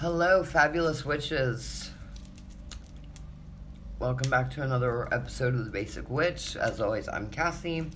[0.00, 1.92] Hello, fabulous witches.
[4.00, 6.56] Welcome back to another episode of The Basic Witch.
[6.56, 7.88] As always, I'm Cassie.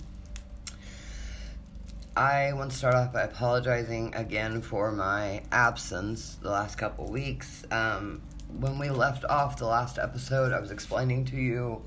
[2.15, 7.65] I want to start off by apologizing again for my absence the last couple weeks.
[7.69, 8.21] Um,
[8.59, 11.81] when we left off the last episode, I was explaining to you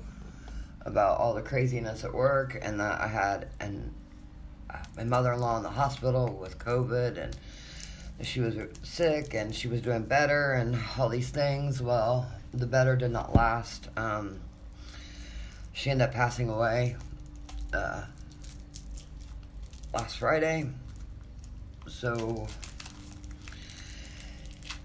[0.81, 3.91] about all the craziness at work and that I had an,
[4.69, 7.35] uh, my mother in law in the hospital with COVID and
[8.21, 11.81] she was sick and she was doing better and all these things.
[11.81, 13.89] Well, the better did not last.
[13.97, 14.39] Um,
[15.73, 16.95] she ended up passing away
[17.73, 18.03] uh,
[19.93, 20.69] last Friday.
[21.87, 22.47] So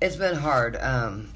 [0.00, 0.76] it's been hard.
[0.76, 1.32] Um,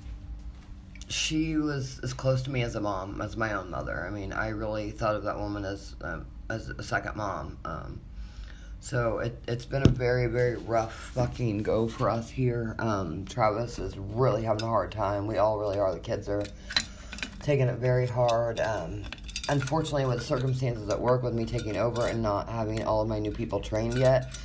[1.08, 4.04] she was as close to me as a mom, as my own mother.
[4.06, 7.58] I mean, I really thought of that woman as um, as a second mom.
[7.64, 8.00] Um,
[8.82, 12.74] so it, it's been a very, very rough fucking go for us here.
[12.80, 15.28] Um, Travis is really having a hard time.
[15.28, 15.94] We all really are.
[15.94, 16.42] The kids are
[17.42, 18.58] taking it very hard.
[18.58, 19.04] Um,
[19.48, 23.20] unfortunately, with circumstances at work, with me taking over and not having all of my
[23.20, 24.36] new people trained yet,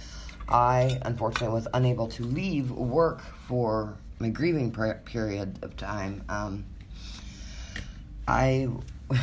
[0.47, 6.23] I unfortunately was unable to leave work for my grieving period of time.
[6.29, 6.63] Um,
[8.27, 8.67] I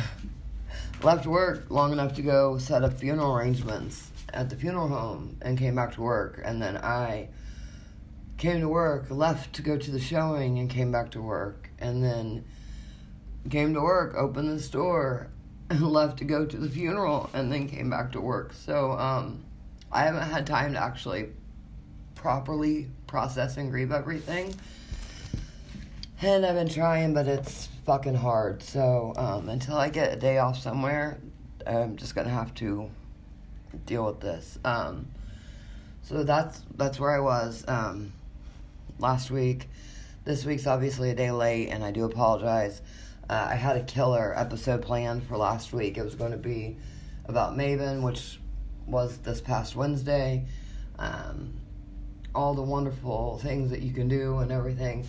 [1.03, 5.57] left work long enough to go set up funeral arrangements at the funeral home and
[5.57, 6.41] came back to work.
[6.43, 7.29] And then I
[8.37, 11.69] came to work, left to go to the showing, and came back to work.
[11.79, 12.45] And then
[13.49, 15.29] came to work, opened the store,
[15.69, 18.53] and left to go to the funeral, and then came back to work.
[18.53, 19.43] So um,
[19.91, 21.29] I haven't had time to actually
[22.15, 24.53] properly process and grieve everything.
[26.21, 28.63] And I've been trying, but it's fucking hard.
[28.63, 31.19] So um, until I get a day off somewhere,
[31.67, 32.89] I'm just gonna have to
[33.85, 34.57] deal with this.
[34.63, 35.07] Um,
[36.03, 38.13] so that's that's where I was um,
[38.99, 39.67] last week.
[40.23, 42.81] This week's obviously a day late, and I do apologize.
[43.29, 45.97] Uh, I had a killer episode planned for last week.
[45.97, 46.77] It was going to be
[47.25, 48.39] about Mabon, which
[48.85, 50.45] was this past Wednesday.
[50.99, 51.53] Um,
[52.35, 55.07] all the wonderful things that you can do and everything.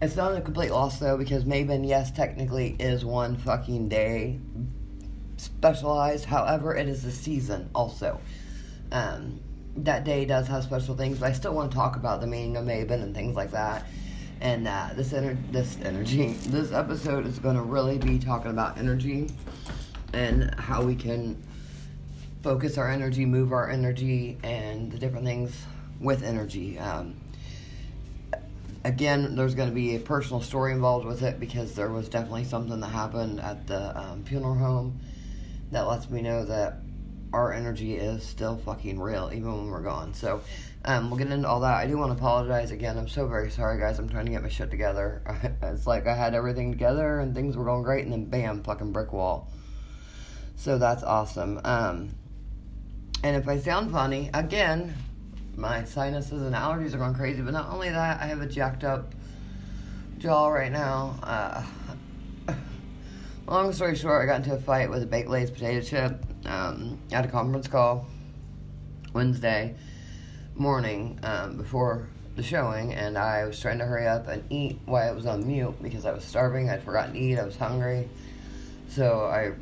[0.00, 4.38] It's not a complete loss though, because Mabon, yes, technically is one fucking day,
[5.36, 6.24] specialized.
[6.24, 8.20] However, it is a season also.
[8.92, 9.40] Um,
[9.78, 12.56] that day does have special things, but I still want to talk about the meaning
[12.56, 13.86] of Mabon and things like that.
[14.40, 18.78] And uh, this ener- this energy, this episode is going to really be talking about
[18.78, 19.30] energy
[20.12, 21.42] and how we can
[22.42, 25.54] focus our energy, move our energy, and the different things
[26.00, 26.78] with energy.
[26.78, 27.16] Um,
[28.84, 32.44] again, there's going to be a personal story involved with it because there was definitely
[32.44, 35.00] something that happened at the um, funeral home
[35.70, 36.78] that lets me know that
[37.32, 40.14] our energy is still fucking real, even when we're gone.
[40.14, 40.40] So,
[40.84, 41.74] um, we'll get into all that.
[41.74, 42.96] I do want to apologize again.
[42.96, 43.98] I'm so very sorry, guys.
[43.98, 45.22] I'm trying to get my shit together.
[45.62, 48.92] it's like I had everything together and things were going great, and then bam, fucking
[48.92, 49.50] brick wall.
[50.54, 51.60] So that's awesome.
[51.64, 52.10] Um,
[53.24, 54.94] and if I sound funny, again,
[55.56, 57.42] my sinuses and allergies are going crazy.
[57.42, 59.12] But not only that, I have a jacked up
[60.18, 61.18] jaw right now.
[61.22, 61.62] Uh,
[63.46, 66.98] long story short, I got into a fight with a baked Lay's potato chip um,
[67.12, 68.06] at a conference call
[69.12, 69.74] Wednesday
[70.54, 75.08] morning um, before the showing, and I was trying to hurry up and eat while
[75.08, 76.68] I was on mute because I was starving.
[76.68, 77.38] I'd forgotten to eat.
[77.38, 78.08] I was hungry,
[78.88, 79.52] so I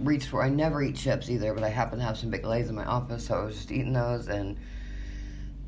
[0.00, 0.42] reached for.
[0.42, 2.84] I never eat chips either, but I happened to have some baked Lay's in my
[2.84, 4.56] office, so I was just eating those and.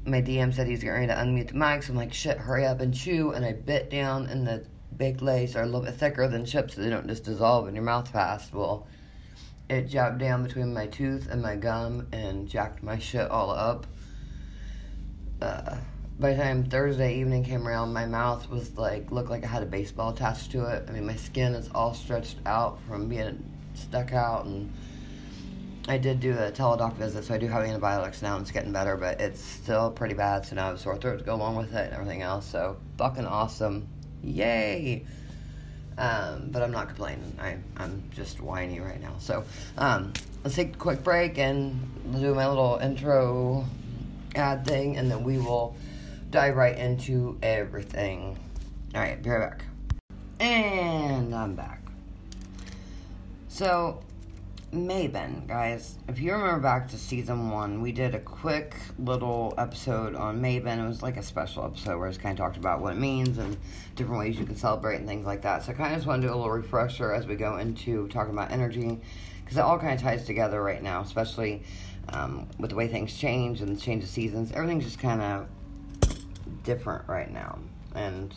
[0.08, 2.64] My DM said he's getting ready to unmute the mic, so I'm like, shit, hurry
[2.64, 3.32] up and chew.
[3.32, 4.64] And I bit down, and the
[4.96, 7.74] baked lays are a little bit thicker than chips so they don't just dissolve in
[7.74, 8.54] your mouth fast.
[8.54, 8.86] Well,
[9.68, 13.86] it jabbed down between my tooth and my gum and jacked my shit all up.
[15.40, 15.76] Uh,
[16.18, 19.62] by the time Thursday evening came around, my mouth was like, looked like I had
[19.62, 20.86] a baseball attached to it.
[20.88, 24.46] I mean, my skin is all stretched out from being stuck out.
[24.46, 24.72] And
[25.88, 28.36] I did do a teledoc visit, so I do have antibiotics now.
[28.36, 30.46] And it's getting better, but it's still pretty bad.
[30.46, 32.46] So now I have sore throat to go along with it and everything else.
[32.46, 33.86] So fucking awesome.
[34.26, 35.04] Yay!
[35.98, 37.38] Um, but I'm not complaining.
[37.40, 39.14] I, I'm just whiny right now.
[39.18, 39.44] So
[39.78, 40.12] um,
[40.44, 41.80] let's take a quick break and
[42.12, 43.64] do my little intro
[44.34, 45.74] ad thing, and then we will
[46.30, 48.38] dive right into everything.
[48.94, 49.64] All right, be right back.
[50.38, 51.80] And I'm back.
[53.48, 54.02] So
[54.72, 55.94] Mabon, guys.
[56.08, 60.84] If you remember back to season one, we did a quick little episode on Mabon.
[60.84, 63.38] It was like a special episode where it kind of talked about what it means
[63.38, 63.56] and
[63.94, 65.62] different ways you can celebrate and things like that.
[65.62, 68.08] So I kind of just want to do a little refresher as we go into
[68.08, 69.00] talking about energy
[69.44, 71.62] because it all kind of ties together right now, especially
[72.08, 74.50] um, with the way things change and the change of seasons.
[74.50, 75.46] Everything's just kind of
[76.64, 77.60] different right now.
[77.94, 78.34] And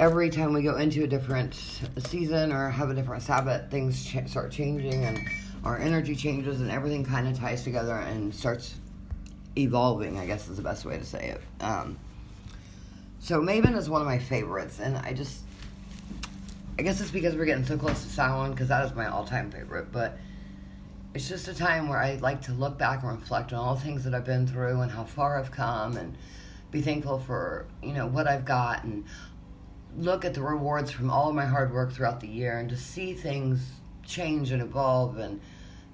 [0.00, 1.54] every time we go into a different
[1.98, 5.20] season or have a different Sabbath, things start changing and
[5.62, 8.76] our energy changes and everything kind of ties together and starts
[9.58, 11.62] evolving, I guess is the best way to say it.
[11.62, 11.98] Um,
[13.18, 15.42] so Mabon is one of my favorites, and I just,
[16.78, 19.50] I guess it's because we're getting so close to Samhain, because that is my all-time
[19.50, 20.16] favorite, but
[21.12, 23.82] it's just a time where I like to look back and reflect on all the
[23.82, 26.16] things that I've been through and how far I've come and
[26.70, 29.04] be thankful for, you know, what I've got and
[29.96, 32.76] look at the rewards from all of my hard work throughout the year and to
[32.76, 33.60] see things
[34.04, 35.40] change and evolve and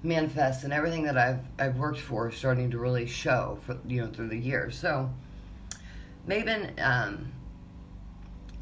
[0.03, 4.07] manifest and everything that I've I've worked for starting to really show for you know
[4.11, 4.77] through the years.
[4.77, 5.09] So
[6.27, 7.31] Mabon um,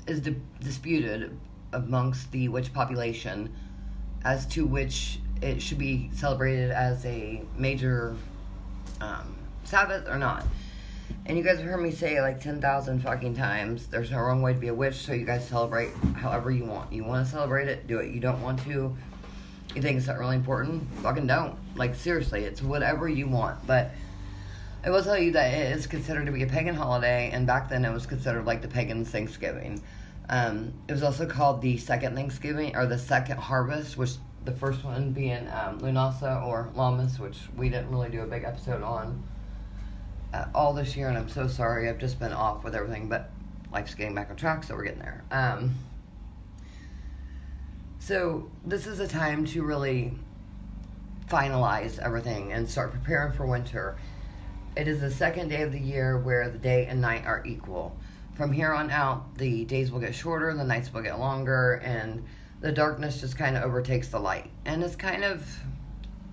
[0.08, 1.38] is di- disputed
[1.74, 3.54] amongst the witch population
[4.24, 8.16] as to which it should be celebrated as a major
[9.02, 10.46] um, Sabbath or not.
[11.28, 14.54] And you guys have heard me say like 10,000 fucking times there's no wrong way
[14.54, 16.94] to be a witch, so you guys celebrate however you want.
[16.94, 18.14] You want to celebrate it, do it.
[18.14, 18.96] You don't want to,
[19.76, 21.58] you think it's not really important, fucking don't.
[21.76, 23.66] Like, seriously, it's whatever you want.
[23.66, 23.92] But
[24.84, 27.70] I will tell you that it is considered to be a pagan holiday, and back
[27.70, 29.82] then it was considered like the pagan Thanksgiving.
[30.30, 34.12] Um, it was also called the second Thanksgiving, or the second harvest, which
[34.44, 38.44] the first one being um, Lunasa or Lammas, which we didn't really do a big
[38.44, 39.24] episode on
[40.36, 41.90] uh, all this year, and I'm so sorry.
[41.90, 43.32] I've just been off with everything, but
[43.72, 45.24] life's getting back on track, so we're getting there.
[45.32, 45.76] Um,
[48.00, 50.14] so this is a time to really
[51.30, 53.98] finalize everything and start preparing for winter.
[54.76, 57.96] It is the second day of the year where the day and night are equal.
[58.36, 62.26] From here on out, the days will get shorter, the nights will get longer, and
[62.60, 64.52] the darkness just kind of overtakes the light.
[64.66, 65.48] And it's kind of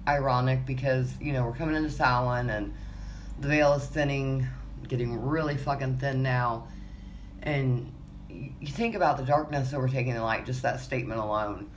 [0.09, 2.75] ironic because, you know, we're coming into Samhain and
[3.43, 4.47] the veil is thinning,
[4.87, 6.69] getting really fucking thin now.
[7.43, 7.93] And
[8.29, 11.69] you think about the darkness overtaking the light, just that statement alone.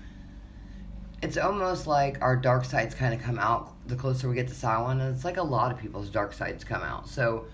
[1.24, 4.54] It's almost like our dark sides kind of come out the closer we get to
[4.54, 7.10] Samhain, and it's like a lot of people's dark sides come out.
[7.10, 7.48] So,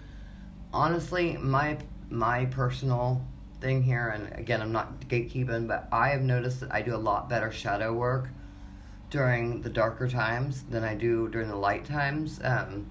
[0.74, 1.78] honestly, my
[2.10, 3.26] my personal
[3.62, 6.98] thing here, and again, I'm not gatekeeping, but I have noticed that I do a
[6.98, 8.28] lot better shadow work
[9.10, 12.42] during the darker times than I do during the light times.
[12.44, 12.88] Um,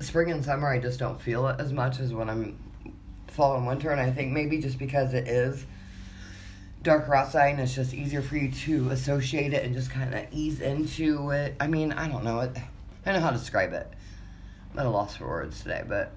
[0.00, 2.58] spring and summer, I just don't feel it as much as when I'm
[3.28, 5.66] fall and winter, and I think maybe just because it is
[6.82, 10.24] darker outside and it's just easier for you to associate it and just kind of
[10.30, 11.56] ease into it.
[11.58, 12.56] I mean, I don't know it.
[12.56, 13.92] I don't know how to describe it.
[14.72, 16.12] I'm at a loss for words today, but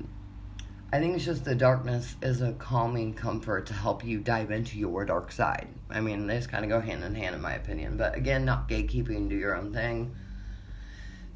[0.92, 4.78] I think it's just the darkness is a calming comfort to help you dive into
[4.78, 5.68] your dark side.
[5.90, 7.98] I mean, they just kind of go hand in hand, in my opinion.
[7.98, 10.16] But again, not gatekeeping, do your own thing.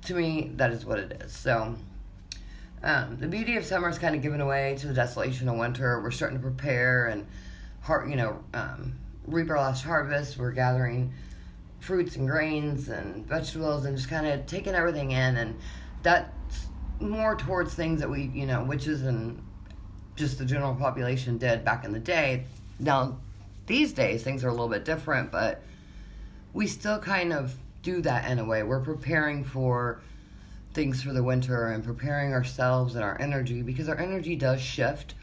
[0.05, 1.31] To me, that is what it is.
[1.31, 1.75] So,
[2.83, 6.01] um, the beauty of summer is kind of given away to the desolation of winter.
[6.01, 7.25] We're starting to prepare and,
[7.81, 8.93] heart, you know, um,
[9.25, 10.37] reap our last harvest.
[10.37, 11.13] We're gathering
[11.79, 15.37] fruits and grains and vegetables and just kind of taking everything in.
[15.37, 15.59] And
[16.01, 16.67] that's
[16.99, 19.41] more towards things that we, you know, witches and
[20.15, 22.45] just the general population did back in the day.
[22.79, 23.17] Now,
[23.65, 25.63] these days, things are a little bit different, but
[26.53, 28.63] we still kind of do that in a way.
[28.63, 30.01] We're preparing for
[30.73, 35.13] things for the winter and preparing ourselves and our energy because our energy does shift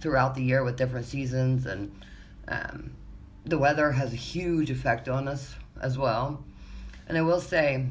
[0.00, 1.92] throughout the year with different seasons and
[2.48, 2.92] um,
[3.46, 6.44] the weather has a huge effect on us as well.
[7.06, 7.86] And I will say,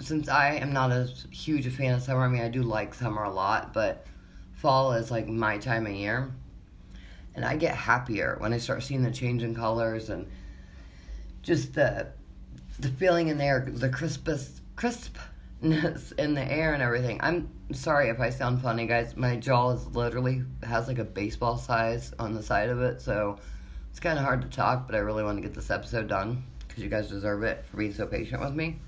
[0.00, 2.94] since I am not as huge a fan of summer, I mean, I do like
[2.94, 4.06] summer a lot, but
[4.54, 6.30] fall is like my time of year.
[7.34, 10.26] And I get happier when I start seeing the change in colors and
[11.42, 12.08] just the
[12.78, 15.16] the feeling in there, the crispest, crisp
[16.18, 17.20] in the air and everything.
[17.22, 19.16] I'm sorry if I sound funny, guys.
[19.16, 23.38] My jaw is literally has like a baseball size on the side of it, so
[23.90, 24.86] it's kind of hard to talk.
[24.86, 27.78] But I really want to get this episode done because you guys deserve it for
[27.78, 28.78] being so patient with me.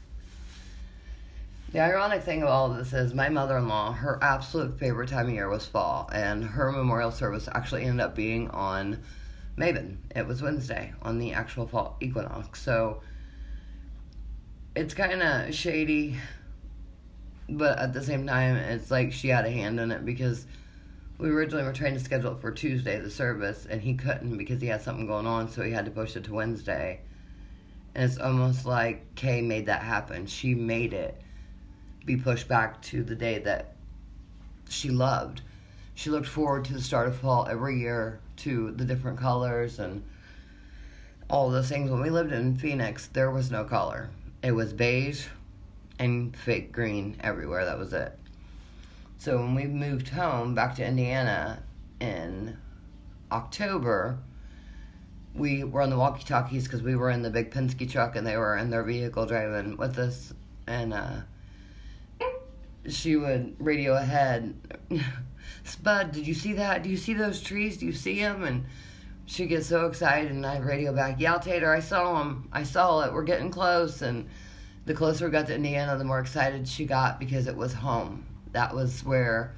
[1.72, 5.34] The ironic thing of all of this is my mother-in-law, her absolute favorite time of
[5.34, 9.02] year was fall, and her memorial service actually ended up being on
[9.58, 9.98] Mabon.
[10.16, 13.02] It was Wednesday on the actual fall equinox, so
[14.74, 16.16] it's kind of shady
[17.48, 20.46] but at the same time, it's like she had a hand in it because
[21.18, 24.60] we originally were trying to schedule it for Tuesday, the service, and he couldn't because
[24.60, 27.00] he had something going on, so he had to push it to Wednesday.
[27.94, 30.26] And it's almost like Kay made that happen.
[30.26, 31.20] She made it
[32.04, 33.74] be pushed back to the day that
[34.68, 35.42] she loved.
[35.94, 40.04] She looked forward to the start of fall every year to the different colors and
[41.28, 41.90] all those things.
[41.90, 44.10] When we lived in Phoenix, there was no color.
[44.42, 45.26] It was beige,
[45.98, 47.64] and fake green everywhere.
[47.64, 48.18] That was it.
[49.18, 51.62] So when we moved home back to Indiana,
[52.00, 52.56] in
[53.32, 54.18] October,
[55.34, 58.26] we were on the walkie talkies because we were in the big Penske truck and
[58.26, 60.32] they were in their vehicle driving with us.
[60.66, 61.20] And uh,
[62.88, 64.54] she would radio ahead,
[65.64, 66.82] Spud, did you see that?
[66.82, 67.76] Do you see those trees?
[67.76, 68.44] Do you see them?
[68.44, 68.66] And
[69.26, 72.48] she gets so excited, and I radio back, Yeah, Tater, I saw them.
[72.52, 73.12] I saw it.
[73.12, 74.00] We're getting close.
[74.02, 74.28] And
[74.88, 78.24] the closer we got to Indiana, the more excited she got because it was home.
[78.52, 79.54] That was where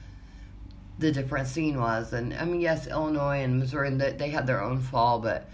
[0.98, 2.12] the different scene was.
[2.12, 5.48] And I mean, yes, Illinois and Missouri, they had their own fall, but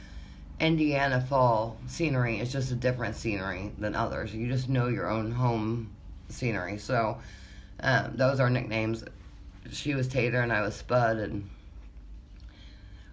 [0.58, 4.34] Indiana fall scenery is just a different scenery than others.
[4.34, 5.94] You just know your own home
[6.30, 6.78] scenery.
[6.78, 7.18] So
[7.80, 9.04] um, those are nicknames.
[9.72, 11.50] She was Tater and I was Spud, and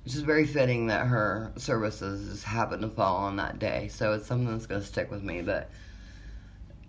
[0.05, 3.89] which is very fitting that her services happened to fall on that day.
[3.89, 5.41] So it's something that's going to stick with me.
[5.41, 5.69] But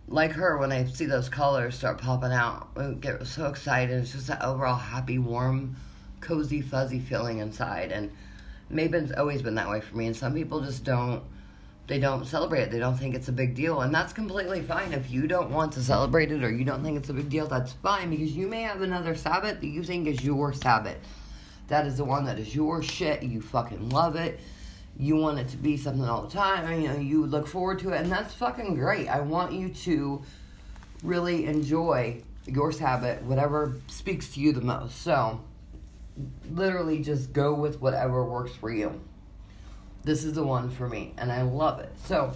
[0.09, 4.03] like her, when I see those colors start popping out, I get so excited.
[4.03, 5.77] It's just that overall happy, warm,
[6.21, 7.93] cozy, fuzzy feeling inside.
[7.93, 8.11] And
[8.71, 10.07] Mabon's always been that way for me.
[10.07, 11.23] And some people just don't
[11.87, 12.71] they don't celebrate it.
[12.71, 13.83] They don't think it's a big deal.
[13.83, 14.93] And that's completely fine.
[14.93, 17.47] If you don't want to celebrate it or you don't think it's a big deal,
[17.47, 20.97] that's fine because you may have another Sabbath that you think is your Sabbath.
[21.69, 23.23] That is the one that is your shit.
[23.23, 24.41] You fucking love it.
[24.97, 26.81] You want it to be something all the time.
[26.81, 28.01] You know, you look forward to it.
[28.01, 29.09] And that's fucking great.
[29.09, 30.23] I want you to
[31.03, 35.03] really enjoy your Sabbath, whatever speaks to you the most.
[35.03, 35.41] So,
[36.51, 39.01] literally just go with whatever works for you.
[40.05, 41.91] This is the one for me, and I love it.
[42.05, 42.33] So,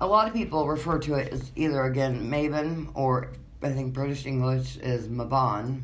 [0.00, 4.26] a lot of people refer to it as either again Mabon or I think British
[4.26, 5.82] English is Mabon,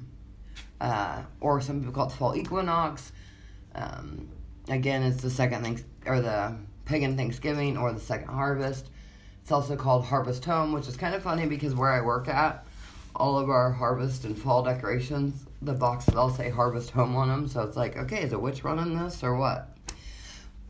[0.80, 3.12] uh, or some people call it the fall equinox.
[3.74, 4.28] Um,
[4.68, 8.90] again, it's the second thing or the pagan Thanksgiving or the second harvest.
[9.40, 12.64] It's also called Harvest Home, which is kind of funny because where I work at,
[13.16, 17.48] all of our harvest and fall decorations the boxes all say Harvest Home on them,
[17.48, 19.68] so it's like, okay, is a witch running this or what?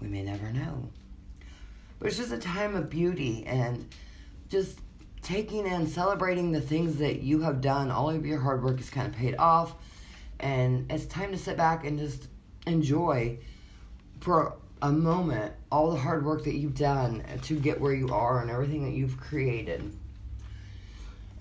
[0.01, 0.89] We may never know.
[1.99, 3.89] But it's just a time of beauty and
[4.49, 4.79] just
[5.23, 7.91] taking and celebrating the things that you have done.
[7.91, 9.75] All of your hard work is kind of paid off,
[10.41, 12.29] and it's time to sit back and just
[12.67, 13.39] enjoy
[14.21, 18.41] for a moment all the hard work that you've done to get where you are
[18.41, 19.93] and everything that you've created.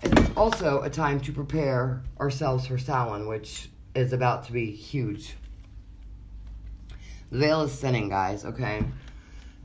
[0.03, 5.35] It's also a time to prepare ourselves for Samhain, which is about to be huge.
[7.31, 8.83] The veil is thinning, guys, okay?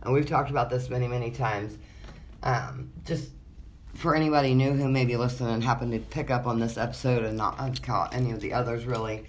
[0.03, 1.77] And we've talked about this many, many times.
[2.43, 3.31] Um, just
[3.95, 7.25] for anybody new who may be listening and happen to pick up on this episode
[7.25, 9.25] and not caught any of the others, really.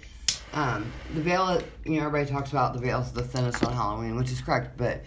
[0.52, 4.30] Um, the veil, you know, everybody talks about the veil's the thinnest on Halloween, which
[4.30, 5.02] is correct, but,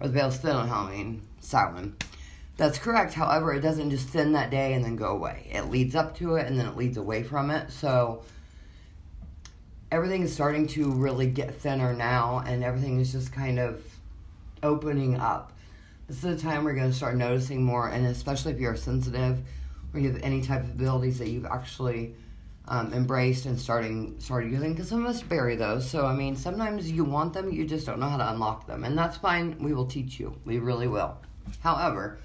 [0.00, 1.96] or the veil's thin on Halloween, Samhain.
[2.56, 3.14] That's correct.
[3.14, 5.48] However, it doesn't just thin that day and then go away.
[5.50, 7.70] It leads up to it and then it leads away from it.
[7.70, 8.22] So
[9.90, 13.82] everything is starting to really get thinner now and everything is just kind of
[14.62, 15.52] opening up.
[16.06, 19.38] This is the time we're going to start noticing more, and especially if you're sensitive
[19.92, 22.14] or you have any type of abilities that you've actually
[22.68, 24.72] um, embraced and starting started using.
[24.72, 25.88] Because some of us bury those.
[25.88, 28.84] So I mean, sometimes you want them, you just don't know how to unlock them,
[28.84, 29.56] and that's fine.
[29.58, 30.38] We will teach you.
[30.44, 31.16] We really will.
[31.60, 32.18] However,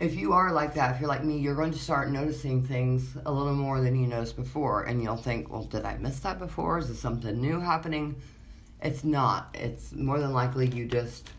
[0.00, 3.16] if you are like that, if you're like me, you're going to start noticing things
[3.24, 4.82] a little more than you noticed before.
[4.84, 6.78] And you'll think, well, did I miss that before?
[6.78, 8.16] Is there something new happening?
[8.82, 9.54] It's not.
[9.54, 11.30] It's more than likely you just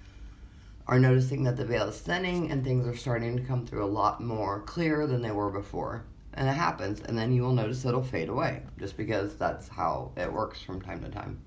[0.88, 3.88] are noticing that the veil is thinning and things are starting to come through a
[3.88, 6.06] lot more clear than they were before.
[6.36, 10.12] And it happens, and then you will notice it'll fade away just because that's how
[10.18, 11.40] it works from time to time.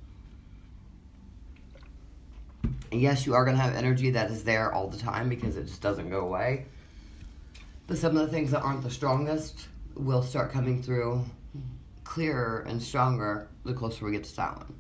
[2.91, 5.57] And yes, you are going to have energy that is there all the time because
[5.57, 6.67] it just doesn't go away
[7.89, 9.67] but some of the things that aren't the strongest
[9.97, 11.25] will start coming through
[12.05, 14.75] clearer and stronger the closer we get to Samhain.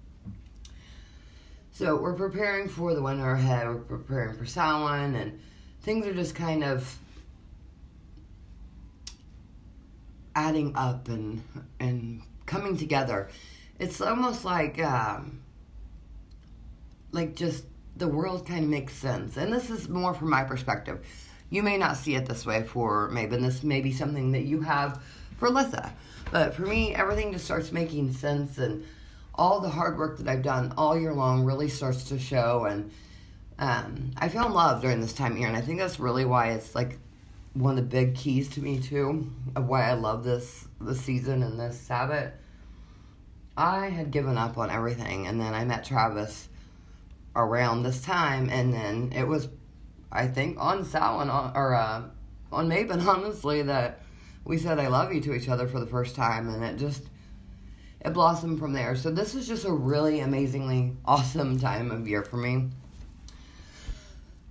[1.72, 3.66] So we're preparing for the winter ahead.
[3.66, 5.40] We're preparing for Samhain, and
[5.82, 6.98] things are just kind of
[10.38, 11.42] adding up and
[11.80, 13.28] and coming together.
[13.78, 15.42] It's almost like um,
[17.12, 17.64] like just
[17.96, 21.04] the world kind of makes sense, and this is more from my perspective
[21.50, 24.60] you may not see it this way for maybe this may be something that you
[24.60, 25.02] have
[25.38, 25.92] for Lissa.
[26.30, 28.84] But for me, everything just starts making sense and
[29.34, 32.90] all the hard work that I've done all year long really starts to show and
[33.58, 36.24] um, I feel in love during this time of year and I think that's really
[36.24, 36.98] why it's like
[37.54, 41.42] one of the big keys to me too of why I love this this season
[41.42, 42.32] and this Sabbath.
[43.56, 46.48] I had given up on everything and then I met Travis
[47.34, 49.48] around this time and then it was
[50.10, 52.02] I think on Samhain or uh,
[52.52, 54.00] on Mabon, honestly, that
[54.44, 57.04] we said I love you to each other for the first time, and it just
[58.00, 58.96] it blossomed from there.
[58.96, 62.70] So this is just a really amazingly awesome time of year for me.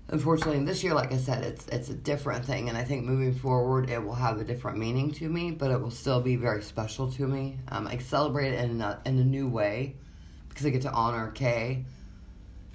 [0.09, 3.33] Unfortunately, this year, like I said, it's it's a different thing, and I think moving
[3.33, 6.63] forward, it will have a different meaning to me, but it will still be very
[6.63, 7.57] special to me.
[7.67, 9.95] Um, I celebrate it in a, in a new way
[10.47, 11.83] because I get to honor Kay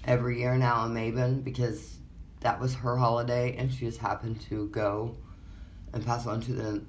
[0.04, 1.96] every year now in Mabon because
[2.40, 5.16] that was her holiday, and she just happened to go
[5.94, 6.82] and pass on to the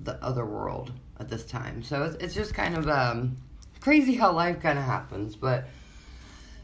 [0.00, 1.82] the other world at this time.
[1.82, 3.38] So it's, it's just kind of um,
[3.80, 5.66] crazy how life kind of happens, but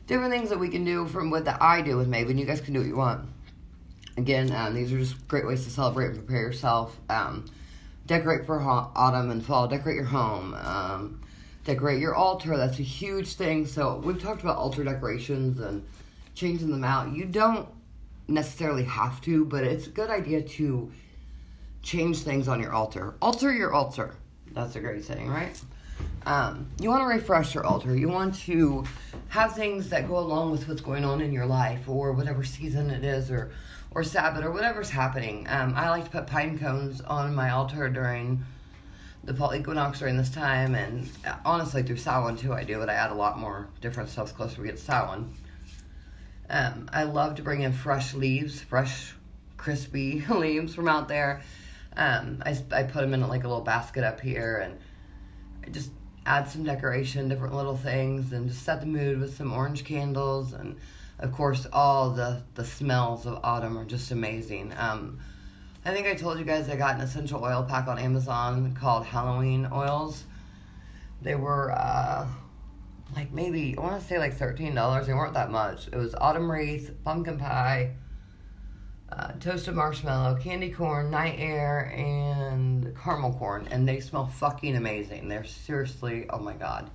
[0.06, 2.38] different things that we can do from what that I do with Mabon.
[2.38, 3.28] You guys can do what you want.
[4.16, 6.99] Again, um, these are just great ways to celebrate and prepare yourself.
[7.08, 7.46] Um,
[8.06, 9.66] decorate for ha- autumn and fall.
[9.66, 10.54] Decorate your home.
[10.54, 11.20] Um,
[11.64, 12.56] decorate your altar.
[12.56, 13.66] That's a huge thing.
[13.66, 15.84] So we've talked about altar decorations and
[16.34, 17.12] changing them out.
[17.12, 17.68] You don't
[18.28, 20.92] necessarily have to, but it's a good idea to
[21.82, 23.14] change things on your altar.
[23.20, 24.14] Alter your altar.
[24.52, 25.61] That's a great saying, right?
[26.26, 27.95] Um, you want to refresh your altar.
[27.95, 28.85] You want to
[29.28, 32.90] have things that go along with what's going on in your life or whatever season
[32.90, 33.50] it is or
[33.90, 35.47] or Sabbath or whatever's happening.
[35.49, 38.45] Um, I like to put pine cones on my altar during
[39.23, 42.52] the fall equinox during this time, and uh, honestly through Samhain too.
[42.52, 45.33] I do, but I add a lot more different stuff closer we get to Samhain.
[46.50, 49.14] Um, I love to bring in fresh leaves, fresh,
[49.57, 51.43] crispy leaves from out there.
[51.97, 54.78] Um, I, I put them in like a little basket up here and
[55.64, 55.90] I just
[56.26, 60.52] add some decoration, different little things, and just set the mood with some orange candles.
[60.52, 60.76] And
[61.19, 64.73] of course, all the, the smells of autumn are just amazing.
[64.76, 65.19] Um,
[65.85, 69.04] I think I told you guys I got an essential oil pack on Amazon called
[69.04, 70.25] Halloween oils.
[71.21, 72.26] They were uh,
[73.14, 75.07] like maybe, I want to say like $13.
[75.07, 75.88] They weren't that much.
[75.88, 77.97] It was autumn wreath, pumpkin pie,
[79.16, 85.28] uh, toasted marshmallow, candy corn, night air, and caramel corn, and they smell fucking amazing.
[85.28, 86.90] They're seriously, oh my god.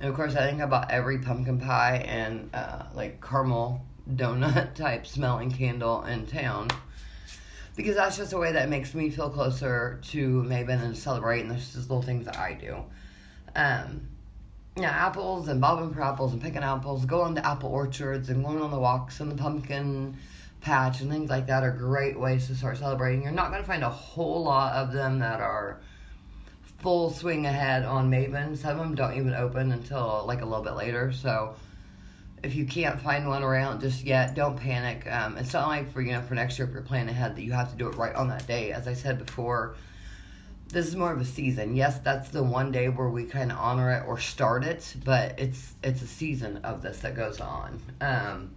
[0.00, 4.74] And of course, I think I bought every pumpkin pie and uh, like caramel donut
[4.74, 6.68] type smelling candle in town
[7.76, 11.50] because that's just a way that makes me feel closer to Mabon and celebrate, and
[11.50, 12.82] there's just little things that I do.
[13.54, 14.08] Um,
[14.76, 18.60] yeah, apples and bobbing for apples and picking apples, going to apple orchards and going
[18.60, 20.16] on the walks and the pumpkin
[20.62, 23.22] patch and things like that are great ways to start celebrating.
[23.22, 25.80] You're not going to find a whole lot of them that are
[26.78, 28.56] full swing ahead on Mabon.
[28.56, 31.12] Some of them don't even open until like a little bit later.
[31.12, 31.56] So
[32.42, 35.10] if you can't find one around just yet, don't panic.
[35.10, 37.42] Um, it's not like for you know for next year if you're planning ahead that
[37.42, 38.72] you have to do it right on that day.
[38.72, 39.76] As I said before,
[40.68, 41.76] this is more of a season.
[41.76, 45.38] Yes, that's the one day where we kind of honor it or start it, but
[45.38, 47.80] it's it's a season of this that goes on.
[48.00, 48.50] Um,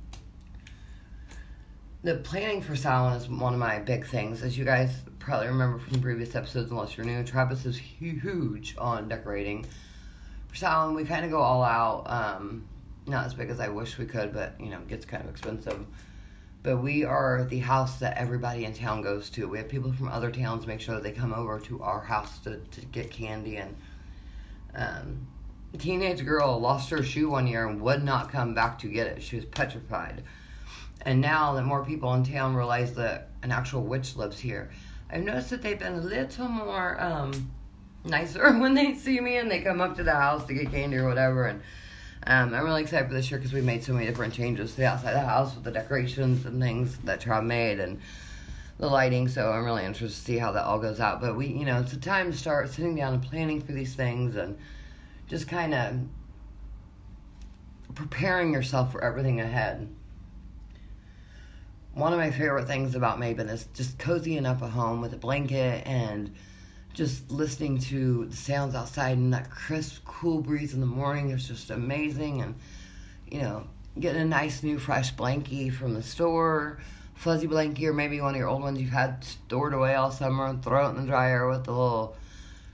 [2.06, 4.44] the planning for Samhain is one of my big things.
[4.44, 9.10] As you guys probably remember from previous episodes, unless you're new, Travis is huge on
[9.10, 9.66] decorating.
[10.48, 12.04] For Samhain, we kind of go all out.
[12.06, 12.68] Um,
[13.08, 15.32] not as big as I wish we could, but you know, it gets kind of
[15.32, 15.84] expensive.
[16.62, 19.48] But we are the house that everybody in town goes to.
[19.48, 22.58] We have people from other towns make sure they come over to our house to,
[22.58, 23.58] to get candy.
[23.58, 23.76] And
[24.76, 25.28] um,
[25.74, 29.08] a teenage girl lost her shoe one year and would not come back to get
[29.08, 29.24] it.
[29.24, 30.24] She was petrified.
[31.06, 34.72] And now that more people in town realize that an actual witch lives here,
[35.12, 37.52] I've noticed that they've been a little more um,
[38.04, 40.98] nicer when they see me and they come up to the house to get candy
[40.98, 41.46] or whatever.
[41.46, 41.62] And
[42.26, 44.78] um, I'm really excited for this year because we made so many different changes to
[44.78, 48.00] the outside of the house with the decorations and things that Trav made and
[48.80, 49.28] the lighting.
[49.28, 51.22] So I'm really interested to see how that all goes out.
[51.22, 53.94] But we, you know, it's a time to start sitting down and planning for these
[53.94, 54.58] things and
[55.28, 56.00] just kind of
[57.94, 59.88] preparing yourself for everything ahead
[61.96, 65.18] one of my favorite things about Mabon is just cozying up a home with a
[65.18, 66.36] blanket and
[66.94, 71.48] just listening to the sounds outside and that crisp, cool breeze in the morning is
[71.48, 72.42] just amazing.
[72.42, 72.56] And,
[73.32, 73.66] you know,
[73.98, 76.80] getting a nice new fresh blankie from the store,
[77.14, 80.48] fuzzy blankie, or maybe one of your old ones you've had stored away all summer
[80.48, 82.18] and throw it in the dryer with a little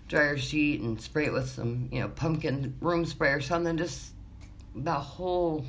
[0.08, 3.78] dryer sheet and spray it with some, you know, pumpkin room spray or something.
[3.78, 4.14] Just
[4.78, 5.64] that whole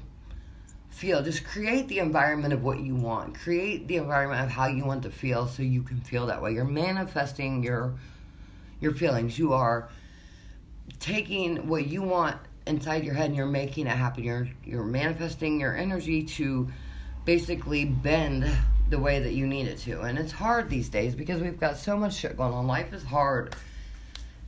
[0.92, 1.22] feel.
[1.22, 3.34] Just create the environment of what you want.
[3.34, 6.52] Create the environment of how you want to feel so you can feel that way.
[6.52, 7.94] You're manifesting your
[8.80, 9.38] your feelings.
[9.38, 9.88] You are
[10.98, 14.24] taking what you want inside your head and you're making it happen.
[14.24, 16.68] You're you're manifesting your energy to
[17.24, 18.50] basically bend
[18.90, 20.02] the way that you need it to.
[20.02, 22.66] And it's hard these days because we've got so much shit going on.
[22.66, 23.56] Life is hard.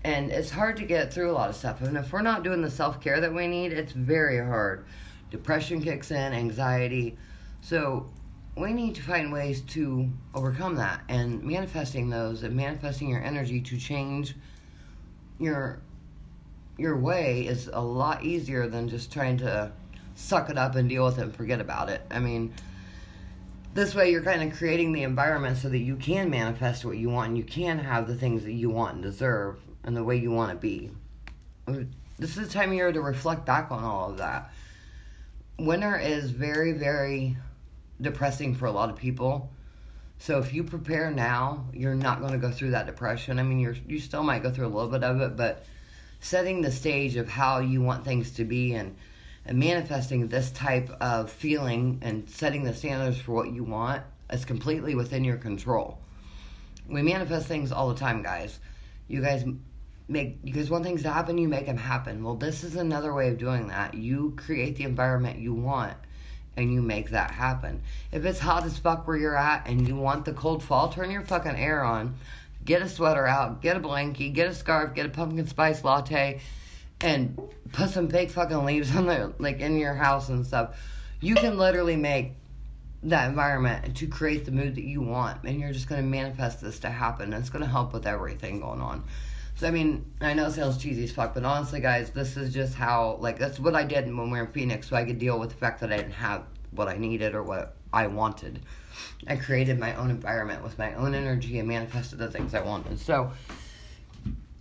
[0.02, 1.80] And it's hard to get through a lot of stuff.
[1.80, 4.84] And if we're not doing the self care that we need, it's very hard
[5.30, 7.16] depression kicks in, anxiety.
[7.60, 8.10] So
[8.56, 13.60] we need to find ways to overcome that and manifesting those and manifesting your energy
[13.60, 14.34] to change
[15.38, 15.80] your
[16.76, 19.70] your way is a lot easier than just trying to
[20.16, 22.02] suck it up and deal with it and forget about it.
[22.10, 22.52] I mean,
[23.74, 27.10] this way you're kind of creating the environment so that you can manifest what you
[27.10, 30.16] want and you can have the things that you want and deserve and the way
[30.16, 30.90] you want to be.
[32.18, 34.52] This is the time of year to reflect back on all of that.
[35.58, 37.36] Winter is very, very
[38.00, 39.50] depressing for a lot of people.
[40.18, 43.38] So if you prepare now, you're not going to go through that depression.
[43.38, 45.64] I mean, you're you still might go through a little bit of it, but
[46.20, 48.96] setting the stage of how you want things to be and
[49.46, 54.44] and manifesting this type of feeling and setting the standards for what you want is
[54.44, 55.98] completely within your control.
[56.88, 58.58] We manifest things all the time, guys.
[59.06, 59.44] You guys
[60.08, 62.22] make guys want things happen, you make them happen.
[62.22, 63.94] Well, this is another way of doing that.
[63.94, 65.96] You create the environment you want
[66.56, 67.82] and you make that happen.
[68.12, 71.10] If it's hot as fuck where you're at and you want the cold fall, turn
[71.10, 72.16] your fucking air on.
[72.64, 76.40] Get a sweater out, get a blankie, get a scarf, get a pumpkin spice latte,
[77.00, 77.38] and
[77.72, 80.78] put some fake fucking leaves on the like in your house and stuff.
[81.20, 82.32] You can literally make
[83.02, 86.78] that environment to create the mood that you want, and you're just gonna manifest this
[86.80, 87.34] to happen.
[87.34, 89.04] It's gonna help with everything going on.
[89.56, 92.52] So I mean, I know it sounds cheesy as fuck, but honestly, guys, this is
[92.52, 95.18] just how like that's what I did when we were in Phoenix, so I could
[95.18, 98.60] deal with the fact that I didn't have what I needed or what I wanted.
[99.28, 102.98] I created my own environment with my own energy and manifested the things I wanted.
[102.98, 103.32] So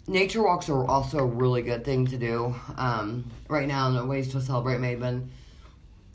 [0.07, 2.55] nature walks are also a really good thing to do.
[2.77, 5.29] Um, right now, in ways to celebrate Mabon.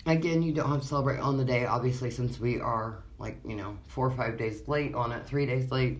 [0.07, 3.57] Again, you don't have to celebrate on the day, obviously, since we are like you
[3.57, 5.99] know four or five days late on it, three days late.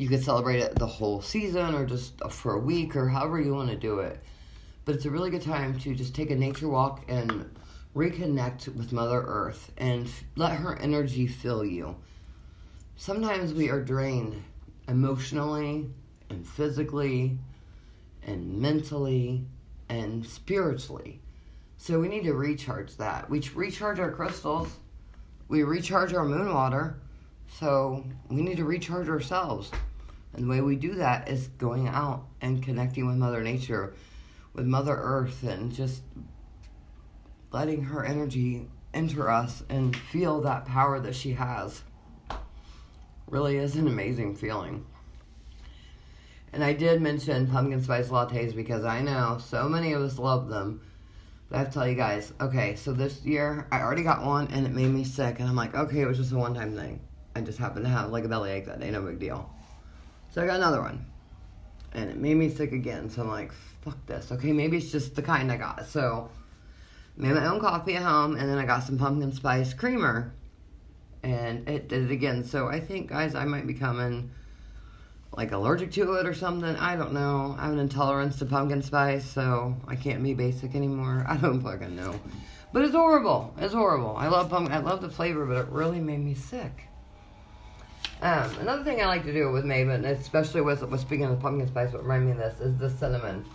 [0.00, 3.52] You could celebrate it the whole season or just for a week or however you
[3.52, 4.18] want to do it.
[4.86, 7.54] But it's a really good time to just take a nature walk and
[7.94, 11.96] reconnect with Mother Earth and f- let her energy fill you.
[12.96, 14.42] Sometimes we are drained
[14.88, 15.90] emotionally
[16.30, 17.36] and physically
[18.22, 19.44] and mentally
[19.90, 21.20] and spiritually.
[21.76, 23.28] So we need to recharge that.
[23.28, 24.74] We recharge our crystals,
[25.48, 26.96] we recharge our moon water.
[27.58, 29.70] So we need to recharge ourselves.
[30.32, 33.94] And the way we do that is going out and connecting with Mother Nature,
[34.52, 36.02] with Mother Earth, and just
[37.52, 41.82] letting her energy enter us and feel that power that she has.
[43.26, 44.86] Really is an amazing feeling.
[46.52, 50.48] And I did mention pumpkin spice lattes because I know so many of us love
[50.48, 50.80] them.
[51.48, 54.48] But I have to tell you guys, okay, so this year I already got one
[54.48, 55.38] and it made me sick.
[55.40, 57.00] And I'm like, okay, it was just a one time thing.
[57.34, 59.52] I just happened to have like a bellyache that day, no big deal.
[60.30, 61.06] So I got another one.
[61.92, 63.10] And it made me sick again.
[63.10, 64.30] So I'm like, fuck this.
[64.30, 65.86] Okay, maybe it's just the kind I got.
[65.86, 66.30] So
[67.16, 70.32] made my own coffee at home and then I got some pumpkin spice creamer.
[71.22, 72.44] And it did it again.
[72.44, 74.30] So I think, guys, I might be coming
[75.36, 76.76] like allergic to it or something.
[76.76, 77.56] I don't know.
[77.58, 81.24] I have an intolerance to pumpkin spice, so I can't be basic anymore.
[81.28, 82.18] I don't fucking know.
[82.72, 83.52] But it's horrible.
[83.58, 84.16] It's horrible.
[84.16, 84.74] I love pumpkin.
[84.74, 86.89] I love the flavor, but it really made me sick.
[88.22, 91.66] Um, another thing I like to do with Mabon, especially with, with speaking of pumpkin
[91.66, 93.46] spice, what reminded me of this is the cinnamon.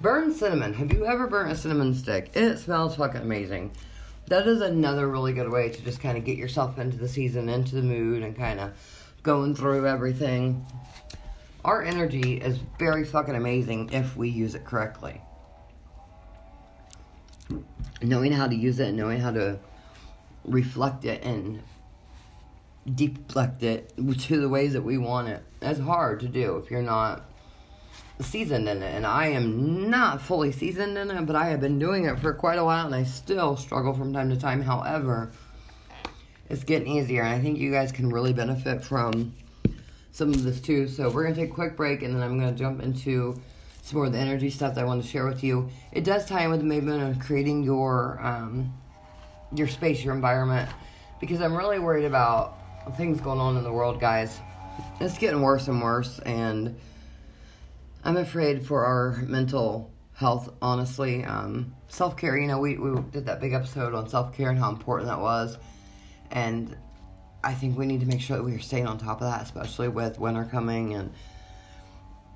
[0.00, 0.72] Burn cinnamon.
[0.72, 2.30] Have you ever burnt a cinnamon stick?
[2.34, 3.72] It smells fucking amazing.
[4.28, 7.50] That is another really good way to just kind of get yourself into the season,
[7.50, 8.72] into the mood, and kind of
[9.22, 10.64] going through everything.
[11.64, 15.20] Our energy is very fucking amazing if we use it correctly.
[18.00, 19.58] Knowing how to use it, knowing how to
[20.44, 21.62] reflect it and
[22.94, 25.42] deflect it to the ways that we want it.
[25.60, 27.24] That's hard to do if you're not
[28.20, 28.94] seasoned in it.
[28.94, 32.32] And I am not fully seasoned in it, but I have been doing it for
[32.32, 34.62] quite a while and I still struggle from time to time.
[34.62, 35.30] However,
[36.48, 39.34] it's getting easier and I think you guys can really benefit from
[40.10, 40.88] some of this too.
[40.88, 43.40] So we're gonna take a quick break and then I'm gonna jump into
[43.82, 45.70] some more of the energy stuff that I want to share with you.
[45.92, 48.72] It does tie in with the movement of creating your um,
[49.54, 50.68] your space, your environment,
[51.20, 52.57] because I'm really worried about
[52.96, 54.40] things going on in the world, guys.
[55.00, 56.78] It's getting worse and worse, and
[58.04, 60.52] I'm afraid for our mental health.
[60.62, 62.38] Honestly, um, self care.
[62.38, 65.20] You know, we we did that big episode on self care and how important that
[65.20, 65.58] was,
[66.30, 66.76] and
[67.42, 69.42] I think we need to make sure that we are staying on top of that,
[69.42, 71.12] especially with winter coming and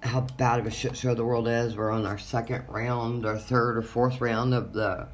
[0.03, 1.77] how bad of a shit show the world is.
[1.77, 5.09] We're on our second round, or third or fourth round of the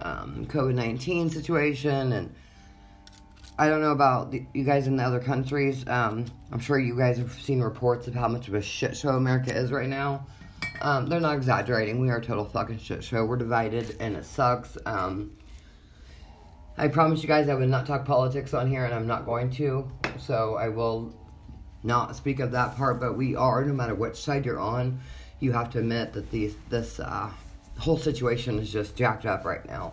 [0.00, 2.12] um, COVID 19 situation.
[2.12, 2.34] And
[3.60, 5.86] I don't know about the, you guys in the other countries.
[5.86, 9.10] Um, I'm sure you guys have seen reports of how much of a shit show
[9.10, 10.26] America is right now.
[10.80, 12.00] Um, they're not exaggerating.
[12.00, 13.26] We are a total fucking shit show.
[13.26, 14.78] We're divided and it sucks.
[14.86, 15.36] Um,
[16.78, 19.50] I promise you guys I would not talk politics on here, and I'm not going
[19.56, 19.92] to.
[20.18, 21.14] So I will
[21.82, 22.98] not speak of that part.
[22.98, 25.00] But we are, no matter which side you're on,
[25.38, 27.30] you have to admit that these this uh,
[27.76, 29.92] whole situation is just jacked up right now.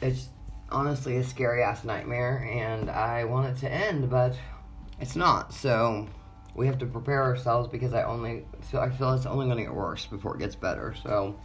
[0.00, 0.28] It's
[0.70, 4.36] honestly a scary ass nightmare, and I want it to end, but
[5.00, 5.52] it's not.
[5.52, 6.08] So
[6.54, 9.64] we have to prepare ourselves because I only feel I feel it's only going to
[9.64, 10.94] get worse before it gets better.
[11.02, 11.38] So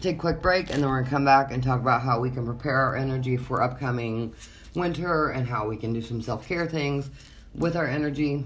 [0.00, 2.30] take a quick break, and then we're gonna come back and talk about how we
[2.30, 4.34] can prepare our energy for upcoming
[4.74, 7.10] winter and how we can do some self care things
[7.54, 8.44] with our energy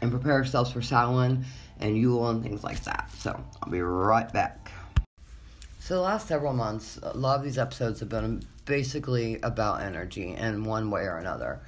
[0.00, 1.44] and prepare ourselves for Samhain
[1.80, 3.10] and Yule and things like that.
[3.18, 4.72] So I'll be right back.
[5.78, 10.34] So the last several months, a lot of these episodes have been basically about energy
[10.34, 11.62] in one way or another.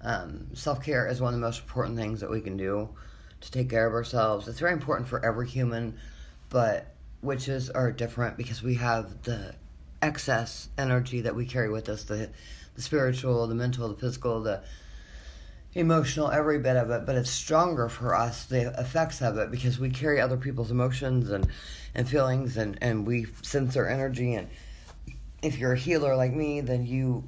[0.00, 2.88] Um, Self care is one of the most important things that we can do
[3.42, 4.48] to take care of ourselves.
[4.48, 5.98] It's very important for every human,
[6.48, 9.54] but witches are different because we have the
[10.00, 12.30] excess energy that we carry with us the
[12.74, 14.62] the spiritual, the mental, the physical, the
[15.74, 19.78] emotional, every bit of it, but it's stronger for us, the effects of it, because
[19.78, 21.48] we carry other people's emotions and,
[21.94, 24.34] and feelings and, and we sense their energy.
[24.34, 24.48] And
[25.44, 27.22] if you're a healer like me, then you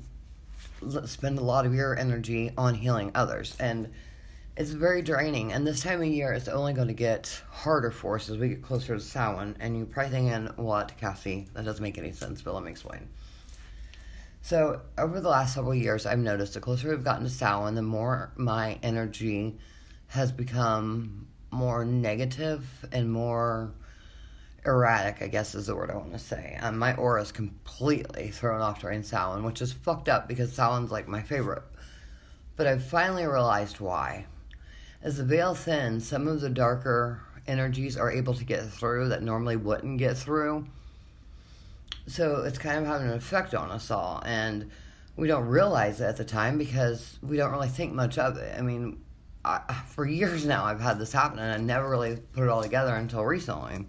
[1.04, 3.54] spend a lot of your energy on healing others.
[3.60, 3.92] And
[4.56, 5.52] it's very draining.
[5.52, 8.48] And this time of year, it's only going to get harder for us as we
[8.48, 9.56] get closer to Samhain.
[9.60, 11.46] And you're probably thinking, what, Cassie?
[11.52, 13.06] That doesn't make any sense, but let me explain.
[14.40, 17.82] So over the last several years, I've noticed the closer we've gotten to Samhain, the
[17.82, 19.58] more my energy
[20.08, 23.72] has become more negative and more
[24.66, 26.58] erratic, I guess is the word I want to say.
[26.60, 30.90] Um, my aura is completely thrown off during Samhain, which is fucked up because Samhain's
[30.90, 31.62] like my favorite.
[32.56, 34.26] But I've finally realized why.
[35.02, 39.22] As the veil thins, some of the darker energies are able to get through that
[39.22, 40.66] normally wouldn't get through
[42.06, 44.70] so it's kind of having an effect on us all and
[45.16, 48.56] we don't realize it at the time because we don't really think much of it
[48.58, 48.98] i mean
[49.44, 52.62] I, for years now i've had this happen and i never really put it all
[52.62, 53.86] together until recently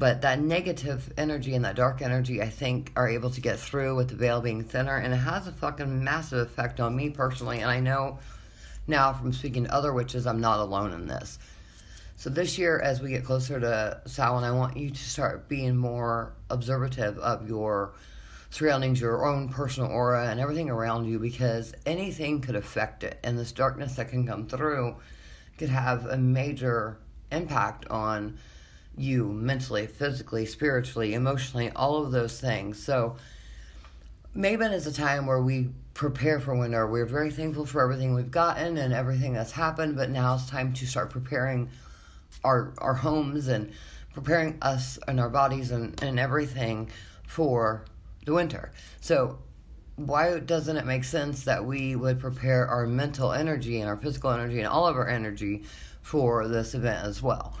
[0.00, 3.94] but that negative energy and that dark energy i think are able to get through
[3.94, 7.60] with the veil being thinner and it has a fucking massive effect on me personally
[7.60, 8.18] and i know
[8.88, 11.38] now from speaking to other witches i'm not alone in this.
[12.20, 15.74] So this year, as we get closer to Samhain, I want you to start being
[15.74, 17.94] more observative of your
[18.50, 23.38] surroundings, your own personal aura, and everything around you, because anything could affect it, and
[23.38, 24.96] this darkness that can come through
[25.56, 26.98] could have a major
[27.32, 28.38] impact on
[28.96, 32.82] you mentally, physically, spiritually, emotionally, all of those things.
[32.82, 33.16] So
[34.36, 36.86] Mabon is a time where we prepare for winter.
[36.86, 40.72] We're very thankful for everything we've gotten and everything that's happened, but now it's time
[40.74, 41.70] to start preparing
[42.44, 43.72] our our homes and
[44.14, 46.88] preparing us and our bodies and, and everything
[47.26, 47.84] for
[48.24, 48.72] the winter.
[49.00, 49.38] So
[49.96, 54.30] why doesn't it make sense that we would prepare our mental energy and our physical
[54.30, 55.64] energy and all of our energy
[56.02, 57.56] for this event as well?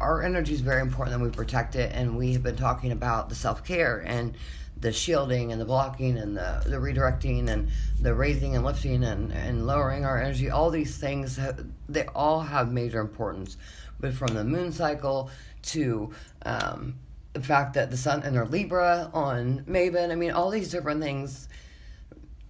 [0.00, 3.28] Our energy is very important that we protect it, and we have been talking about
[3.28, 4.34] the self care and
[4.80, 7.68] the shielding and the blocking and the, the redirecting and
[8.00, 10.50] the raising and lifting and, and lowering our energy.
[10.50, 13.56] All these things have, they all have major importance.
[13.98, 15.30] But from the moon cycle
[15.62, 16.94] to um,
[17.32, 21.48] the fact that the sun entered libra on mabon i mean all these different things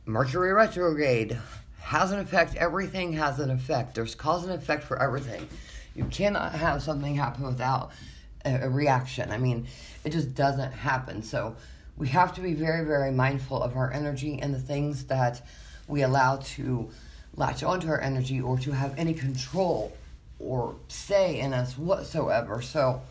[0.07, 1.39] mercury retrograde
[1.89, 2.55] has an effect.
[2.57, 3.95] Everything has an effect.
[3.95, 5.49] There's cause and effect for everything
[5.99, 7.91] you cannot have something happen without
[8.45, 9.67] a, a reaction i mean
[10.05, 11.55] it just doesn't happen so
[11.99, 15.43] we have to be very, very mindful of our energy and the things that
[15.89, 16.89] we allow to
[17.35, 19.93] latch onto our energy or to have any control
[20.39, 22.63] or say in us whatsoever.
[22.63, 23.03] So,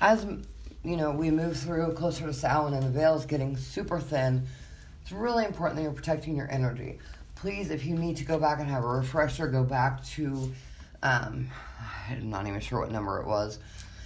[0.00, 0.26] as
[0.82, 4.46] you know, we move through closer to Samhain and the veil is getting super thin,
[5.02, 6.98] it's really important that you're protecting your energy.
[7.34, 10.52] Please, if you need to go back and have a refresher, go back to,
[11.02, 11.48] um,
[12.08, 13.58] I'm not even sure what number it was,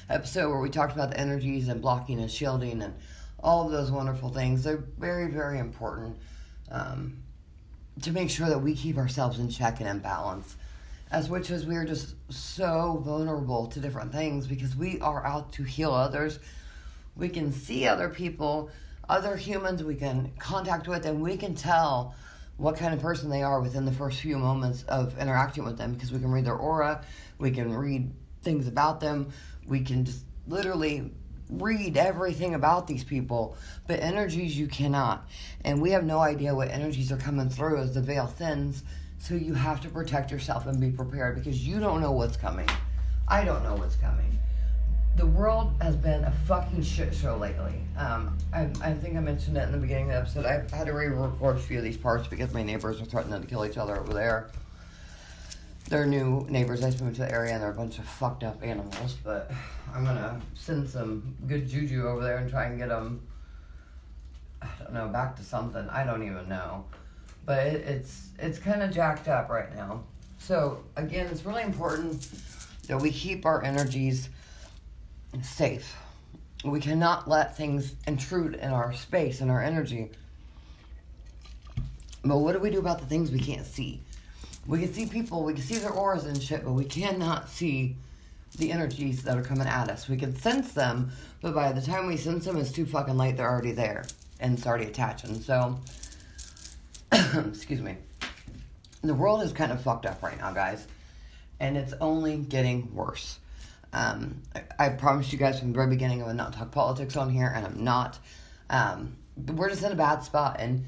[0.09, 2.95] episode where we talked about the energies and blocking and shielding and
[3.39, 4.65] all of those wonderful things.
[4.65, 6.17] They're very, very important
[6.71, 7.23] um,
[8.03, 10.57] to make sure that we keep ourselves in check and in balance.
[11.11, 15.63] As witches, we are just so vulnerable to different things because we are out to
[15.63, 16.41] heal others.
[17.15, 18.71] We can see other people,
[19.09, 22.15] other humans we can contact with, and we can tell
[22.57, 25.93] what kind of person they are within the first few moments of interacting with them
[25.93, 27.05] because we can read their aura,
[27.39, 28.11] we can read
[28.43, 29.31] things about them,
[29.67, 31.11] we can just literally
[31.51, 35.29] read everything about these people, but energies you cannot.
[35.65, 38.83] And we have no idea what energies are coming through as the veil thins.
[39.19, 42.69] So you have to protect yourself and be prepared because you don't know what's coming.
[43.29, 44.39] I don't know what's coming.
[45.17, 47.81] The world has been a fucking shit show lately.
[47.97, 50.45] Um, I, I think I mentioned it in the beginning of the episode.
[50.45, 53.41] I've had to re record a few of these parts because my neighbors are threatening
[53.41, 54.51] to kill each other over there.
[55.89, 56.85] they're new neighbors.
[56.85, 59.17] I just moved to the area and they're a bunch of fucked up animals.
[59.25, 59.51] But
[59.95, 63.23] I'm gonna send some good juju over there and try and get them.
[64.61, 65.89] I don't know, back to something.
[65.89, 66.85] I don't even know,
[67.47, 70.03] but it, it's it's kind of jacked up right now.
[70.39, 72.29] So again, it's really important
[72.89, 74.29] that we keep our energies
[75.45, 75.97] safe.
[76.65, 80.11] We cannot let things intrude in our space and our energy.
[82.25, 84.01] But what do we do about the things we can't see?
[84.67, 87.97] We can see people, we can see their auras and shit, but we cannot see
[88.59, 90.09] the energies that are coming at us.
[90.09, 93.37] We can sense them, but by the time we sense them, it's too fucking late.
[93.37, 94.05] They're already there
[94.41, 95.41] and it's already attaching.
[95.41, 95.79] So,
[97.13, 97.97] excuse me.
[99.03, 100.87] The world is kind of fucked up right now, guys,
[101.61, 103.39] and it's only getting worse.
[103.97, 107.17] Um, I, I promised you guys from the very beginning I would not talk politics
[107.17, 108.19] on here, and I'm not.
[108.69, 109.17] Um,
[109.55, 110.85] we're just in a bad spot, and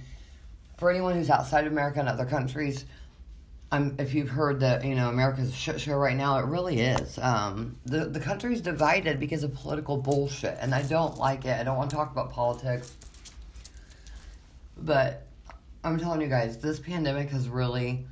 [0.77, 2.85] for anyone who's outside of America and other countries,
[3.73, 6.81] I'm, if you've heard that you know America's a shit show right now, it really
[6.81, 7.19] is.
[7.19, 11.59] Um, the the country's divided because of political bullshit, and I don't like it.
[11.59, 12.95] I don't want to talk about politics,
[14.77, 15.27] but
[15.83, 18.07] I'm telling you guys, this pandemic has really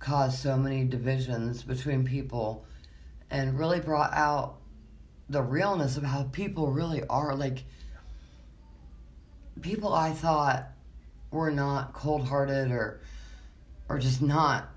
[0.00, 2.64] caused so many divisions between people,
[3.30, 4.56] and really brought out
[5.28, 7.34] the realness of how people really are.
[7.34, 7.64] Like
[9.60, 10.68] people I thought
[11.30, 13.00] were not cold hearted or
[13.88, 14.68] or just not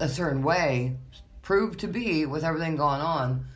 [0.00, 0.96] a certain way
[1.42, 3.46] proved to be with everything going on.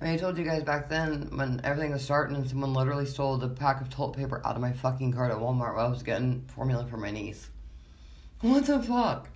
[0.00, 3.06] I mean, I told you guys back then when everything was starting and someone literally
[3.06, 5.88] stole the pack of toilet paper out of my fucking cart at Walmart while I
[5.88, 7.48] was getting formula for my niece.
[8.40, 9.28] What the fuck?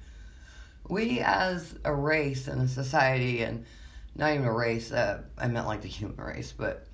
[0.88, 3.64] We as a race and a society, and
[4.16, 6.86] not even a race, uh, I meant like the human race, but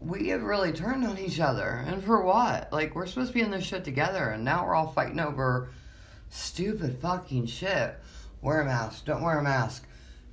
[0.00, 1.84] we have really turned on each other.
[1.86, 2.72] And for what?
[2.72, 5.70] Like, we're supposed to be in this shit together, and now we're all fighting over
[6.28, 7.98] stupid fucking shit.
[8.42, 9.86] Wear a mask, don't wear a mask.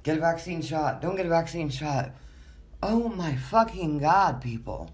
[0.03, 2.11] Get a vaccine shot, don't get a vaccine shot.
[2.81, 4.91] Oh my fucking god, people.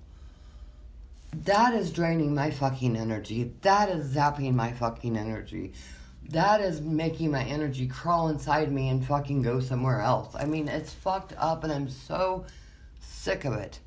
[1.33, 3.51] That is draining my fucking energy.
[3.61, 5.73] That is zapping my fucking energy.
[6.29, 10.35] That is making my energy crawl inside me and fucking go somewhere else.
[10.35, 12.45] I mean, it's fucked up and I'm so
[12.99, 13.79] sick of it.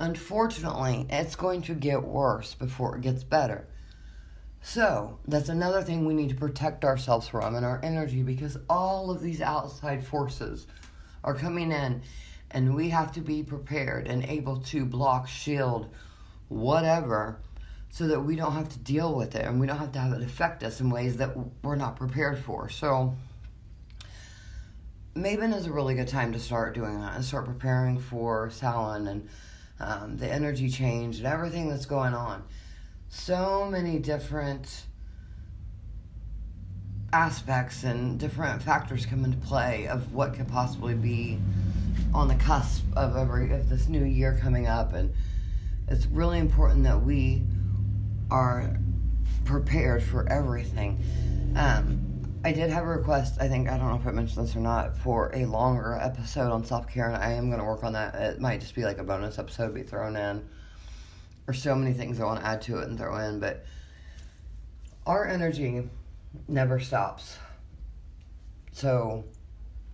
[0.00, 3.66] Unfortunately, it's going to get worse before it gets better.
[4.62, 9.10] So, that's another thing we need to protect ourselves from and our energy because all
[9.10, 10.66] of these outside forces
[11.22, 12.00] are coming in
[12.50, 15.90] and we have to be prepared and able to block, shield,
[16.48, 17.40] whatever,
[17.92, 20.12] so that we don't have to deal with it and we don't have to have
[20.12, 22.68] it affect us in ways that we're not prepared for.
[22.68, 23.14] So,
[25.14, 29.06] Mabon is a really good time to start doing that and start preparing for Samhain
[29.06, 29.28] and
[29.78, 32.42] um, the energy change and everything that's going on
[33.12, 34.86] so many different
[37.12, 41.38] aspects and different factors come into play of what could possibly be
[42.14, 45.12] on the cusp of every of this new year coming up and
[45.88, 47.42] it's really important that we
[48.32, 48.76] are
[49.44, 51.02] prepared for everything
[51.56, 52.00] um,
[52.44, 54.60] i did have a request i think i don't know if i mentioned this or
[54.60, 58.14] not for a longer episode on self-care and i am going to work on that
[58.14, 60.42] it might just be like a bonus episode be thrown in
[61.46, 63.64] There's so many things I want to add to it and throw in, but
[65.06, 65.88] our energy
[66.46, 67.36] never stops.
[68.72, 69.24] So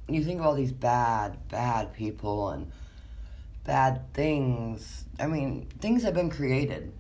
[0.08, 2.70] you think of all these bad, bad people and
[3.64, 5.04] bad things.
[5.18, 6.92] I mean, things have been created.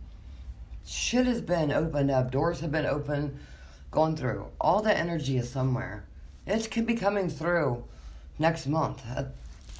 [0.88, 2.30] Shit has been opened up.
[2.30, 3.38] Doors have been opened,
[3.90, 4.46] gone through.
[4.58, 6.06] All the energy is somewhere.
[6.46, 7.84] It could be coming through
[8.38, 9.02] next month.
[9.14, 9.24] Uh,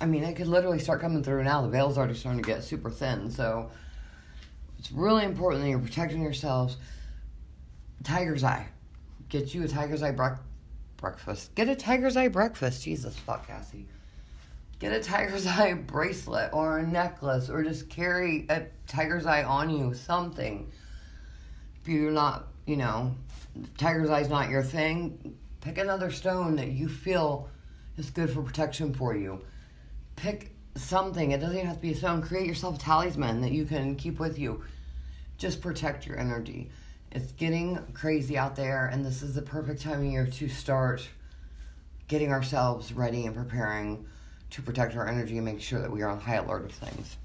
[0.03, 1.63] I mean, it could literally start coming through now.
[1.63, 3.31] The veil's already starting to get super thin.
[3.31, 3.71] So
[4.79, 6.77] it's really important that you're protecting yourselves.
[8.05, 8.69] Tiger's Eye.
[9.31, 10.43] Get you a Tiger's Eye bre-
[10.99, 11.55] breakfast.
[11.55, 12.83] Get a Tiger's Eye breakfast.
[12.85, 13.87] Jesus fuck, Cassie.
[14.79, 19.71] Get a Tiger's Eye bracelet or a necklace or just carry a Tiger's Eye on
[19.71, 19.95] you.
[19.95, 20.71] Something.
[21.89, 23.15] You're not, you know,
[23.79, 27.49] Tiger's Eye's not your thing, pick another stone that you feel
[27.97, 29.41] is good for protection for you.
[30.17, 31.33] Pick something.
[31.33, 32.23] It doesn't even have to be a stone.
[32.23, 34.63] Create yourself a talisman that you can keep with you.
[35.39, 36.71] Just protect your energy.
[37.11, 41.09] It's getting crazy out there, and this is the perfect time of year to start
[42.07, 44.07] getting ourselves ready and preparing
[44.51, 47.17] to protect our energy and make sure that we are on high alert of things.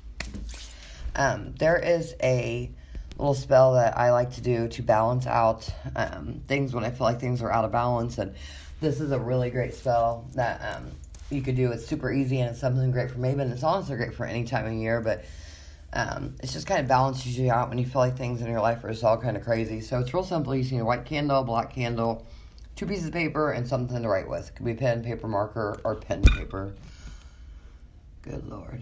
[1.16, 2.72] Um, there is a
[3.18, 7.06] little spell that I like to do to balance out um, things when I feel
[7.06, 8.36] like things are out of balance, and
[8.82, 10.92] this is a really great spell that um,
[11.30, 11.72] you could do.
[11.72, 13.52] It's super easy and it's something great for Mabon.
[13.52, 15.26] It's also great for any time of year, but
[15.94, 18.62] um, it's just kind of balances you out when you feel like things in your
[18.62, 19.82] life are just all kind of crazy.
[19.82, 20.56] So it's real simple.
[20.56, 22.26] You see a white candle, black candle,
[22.76, 24.54] two pieces of paper and something to write with.
[24.56, 26.74] Could be pen, paper, marker, or pen paper.
[28.24, 28.82] Good lord.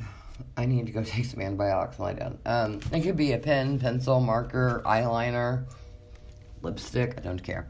[0.58, 2.40] I need to go take some antibiotics and lie down.
[2.46, 5.66] Um, it could be a pen, pencil, marker, eyeliner,
[6.62, 7.16] lipstick.
[7.18, 7.68] I don't care.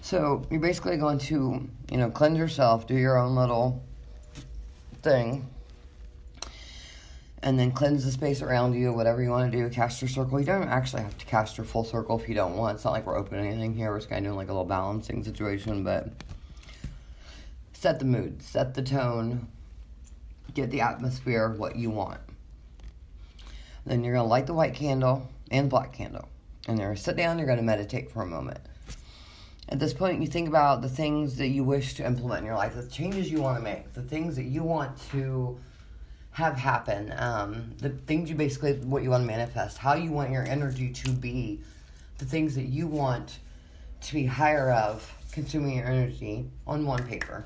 [0.00, 3.84] So you're basically going to, you know, cleanse yourself, do your own little
[5.02, 5.46] thing,
[7.42, 9.68] and then cleanse the space around you, whatever you want to do.
[9.68, 10.40] Cast your circle.
[10.40, 12.76] You don't actually have to cast your full circle if you don't want.
[12.76, 13.90] It's not like we're opening anything here.
[13.90, 16.10] We're just kind of doing like a little balancing situation, but
[17.74, 19.46] set the mood, set the tone,
[20.62, 22.20] get the atmosphere what you want.
[23.86, 26.28] Then you're going to light the white candle and black candle.
[26.66, 28.60] And you're going to sit down, you're going to meditate for a moment.
[29.70, 32.56] At this point, you think about the things that you wish to implement in your
[32.56, 35.58] life, the changes you want to make, the things that you want to
[36.32, 40.30] have happen, um, the things you basically, what you want to manifest, how you want
[40.30, 41.60] your energy to be,
[42.18, 43.38] the things that you want
[44.00, 47.44] to be higher of consuming your energy on one paper.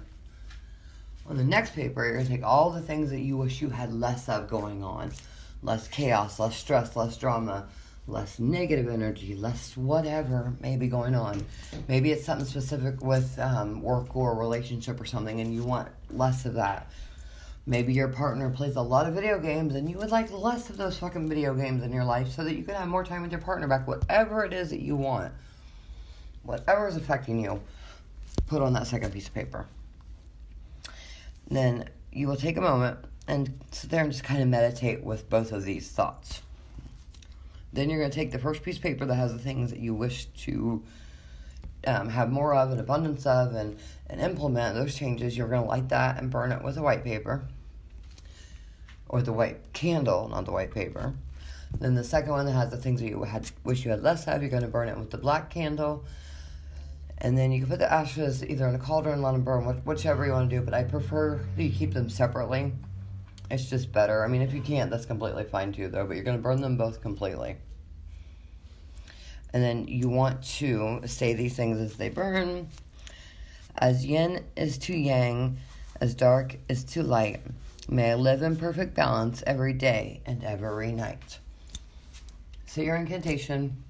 [1.29, 3.71] On the next paper, you're going to take all the things that you wish you
[3.71, 5.13] had less of going on
[5.65, 7.69] less chaos, less stress, less drama
[8.07, 11.45] less negative energy, less whatever may be going on.
[11.89, 16.45] Maybe it's something specific with um, work or relationship or something, and you want less
[16.45, 16.91] of that.
[17.65, 20.77] Maybe your partner plays a lot of video games, and you would like less of
[20.77, 23.31] those fucking video games in your life so that you can have more time with
[23.31, 23.87] your partner back.
[23.87, 25.33] Whatever it is that you want,
[26.43, 27.63] whatever is affecting you,
[28.49, 29.67] put on that second piece of paper.
[31.53, 32.99] Then you will take a moment
[33.29, 36.41] and sit there and just kind of meditate with both of these thoughts.
[37.73, 39.81] Then you're going to take the first piece of paper that has the things that
[39.81, 40.83] you wish to
[41.87, 43.79] um, have more of, an abundance of, and,
[44.09, 45.37] and implement those changes.
[45.37, 47.45] You're going to light that and burn it with a white paper
[49.09, 51.15] or the white candle, not the white paper.
[51.79, 54.27] Then the second one that has the things that you had wish you had less
[54.27, 56.05] of, you're going to burn it with the black candle.
[57.23, 60.27] And then you can put the ashes either in a cauldron, let them burn, whichever
[60.27, 60.63] you want to do.
[60.63, 62.73] But I prefer that you keep them separately
[63.53, 64.25] it's just better.
[64.25, 66.07] I mean, if you can't, that's completely fine too, though.
[66.07, 67.57] But you're going to burn them both completely.
[69.53, 72.69] And then you want to say these things as they burn.
[73.77, 75.59] As yin is to yang,
[76.01, 77.43] as dark is to light,
[77.91, 81.39] may I live in perfect balance every day and every night.
[82.65, 83.82] Say your incantation,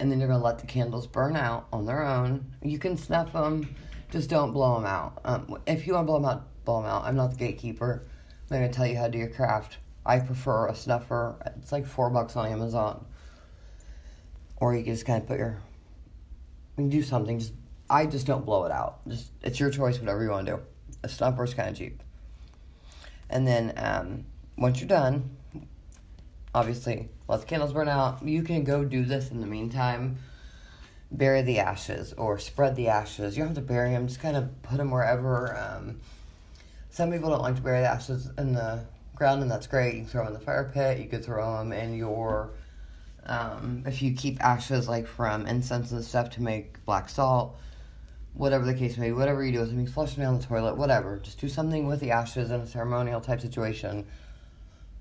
[0.00, 2.44] and then you're to let the candles burn out on their own.
[2.62, 3.74] You can snuff them,
[4.10, 5.20] just don't blow them out.
[5.24, 7.04] Um, if you want to blow them out, blow them out.
[7.04, 8.06] I'm not the gatekeeper.
[8.50, 9.76] I'm to tell you how to do your craft.
[10.04, 11.36] I prefer a snuffer.
[11.58, 13.04] It's like four bucks on Amazon.
[14.56, 15.60] Or you can just kind of put your,
[16.76, 17.38] you can do something.
[17.38, 17.52] Just
[17.88, 19.06] I just don't blow it out.
[19.06, 20.62] Just it's your choice, whatever you want to do.
[21.02, 22.02] A snuffer is kind of cheap.
[23.28, 24.24] And then um,
[24.56, 25.36] once you're done,
[26.54, 28.22] obviously let the candles burn out.
[28.26, 30.18] You can go do this in the meantime.
[31.12, 33.36] Bury the ashes or spread the ashes.
[33.36, 34.06] You don't have to bury them.
[34.06, 35.56] Just kind of put them wherever.
[35.56, 36.00] Um,
[36.90, 38.84] some people don't like to bury the ashes in the
[39.14, 39.94] ground, and that's great.
[39.94, 40.98] You can throw them in the fire pit.
[40.98, 42.50] You could throw them in your,
[43.26, 47.58] um, if you keep ashes like from incense and stuff to make black salt,
[48.34, 50.44] whatever the case may be, whatever you do with them, you flush them down the
[50.44, 51.18] toilet, whatever.
[51.18, 54.06] Just do something with the ashes in a ceremonial type situation.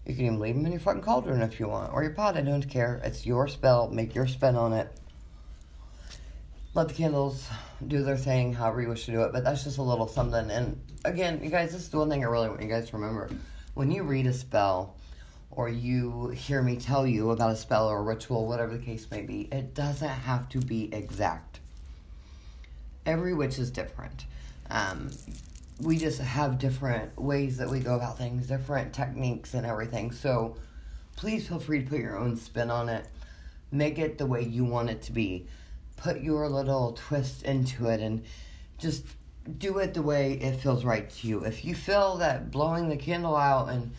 [0.10, 2.36] You can even leave them in your fucking cauldron if you want, or your pot.
[2.36, 3.00] I don't care.
[3.04, 3.90] It's your spell.
[3.90, 4.92] Make your spin on it
[6.74, 7.48] let the candles
[7.88, 9.34] do their thing however you wish to do it.
[9.34, 10.50] But that's just a little something.
[10.52, 12.98] And again, you guys, this is the one thing I really want you guys to
[12.98, 13.30] remember.
[13.74, 14.96] When you read a spell
[15.52, 19.10] or you hear me tell you about a spell or a ritual, whatever the case
[19.10, 21.60] may be, it doesn't have to be exact.
[23.06, 24.26] Every witch is different.
[24.70, 25.10] Um,
[25.80, 30.12] we just have different ways that we go about things, different techniques and everything.
[30.12, 30.58] So
[31.16, 33.06] please feel free to put your own spin on it.
[33.72, 35.48] Make it the way you want it to be
[36.00, 38.24] put your little twist into it and
[38.78, 39.06] just
[39.58, 41.44] do it the way it feels right to you.
[41.44, 43.92] If you feel that blowing the candle out and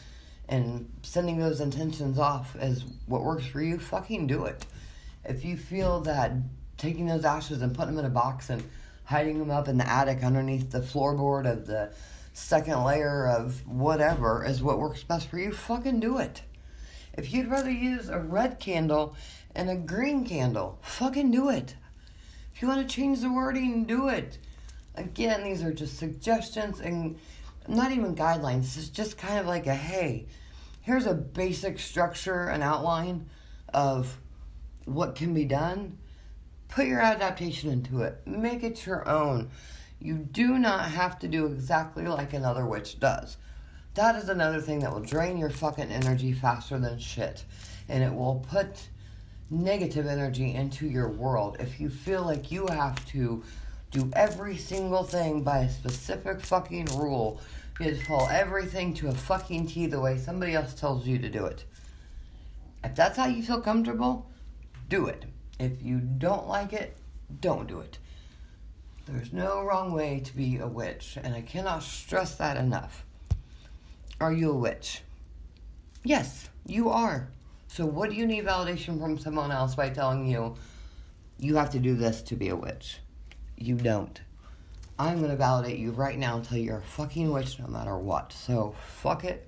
[0.48, 4.66] and sending those intentions off is what works for you, fucking do it.
[5.24, 6.32] If you feel that
[6.76, 8.62] taking those ashes and putting them in a box and
[9.10, 11.92] hiding them up in the attic underneath the floorboard of the
[12.32, 16.42] second layer of whatever is what works best for you, fucking do it.
[17.14, 19.16] If you'd rather use a red candle
[19.52, 21.74] and a green candle, fucking do it.
[22.54, 24.38] If you want to change the wording, do it.
[24.94, 27.18] Again, these are just suggestions and
[27.66, 28.76] not even guidelines.
[28.78, 30.28] It's just kind of like a hey,
[30.82, 33.28] here's a basic structure and outline
[33.74, 34.16] of
[34.84, 35.98] what can be done.
[36.70, 39.50] Put your adaptation into it, make it your own.
[40.00, 43.36] You do not have to do exactly like another witch does.
[43.94, 47.44] That is another thing that will drain your fucking energy faster than shit.
[47.88, 48.88] And it will put
[49.50, 53.42] negative energy into your world, if you feel like you have to
[53.90, 57.40] do every single thing by a specific fucking rule.
[57.80, 61.18] You have to follow everything to a fucking T the way somebody else tells you
[61.18, 61.64] to do it.
[62.84, 64.30] If that's how you feel comfortable,
[64.88, 65.24] do it.
[65.60, 66.96] If you don't like it,
[67.42, 67.98] don't do it.
[69.04, 73.04] There's no wrong way to be a witch, and I cannot stress that enough.
[74.22, 75.02] Are you a witch?
[76.02, 77.28] Yes, you are.
[77.68, 80.56] So, what do you need validation from someone else by telling you
[81.38, 82.96] you have to do this to be a witch?
[83.58, 84.18] You don't.
[84.98, 88.32] I'm going to validate you right now until you're a fucking witch no matter what.
[88.32, 89.46] So, fuck it.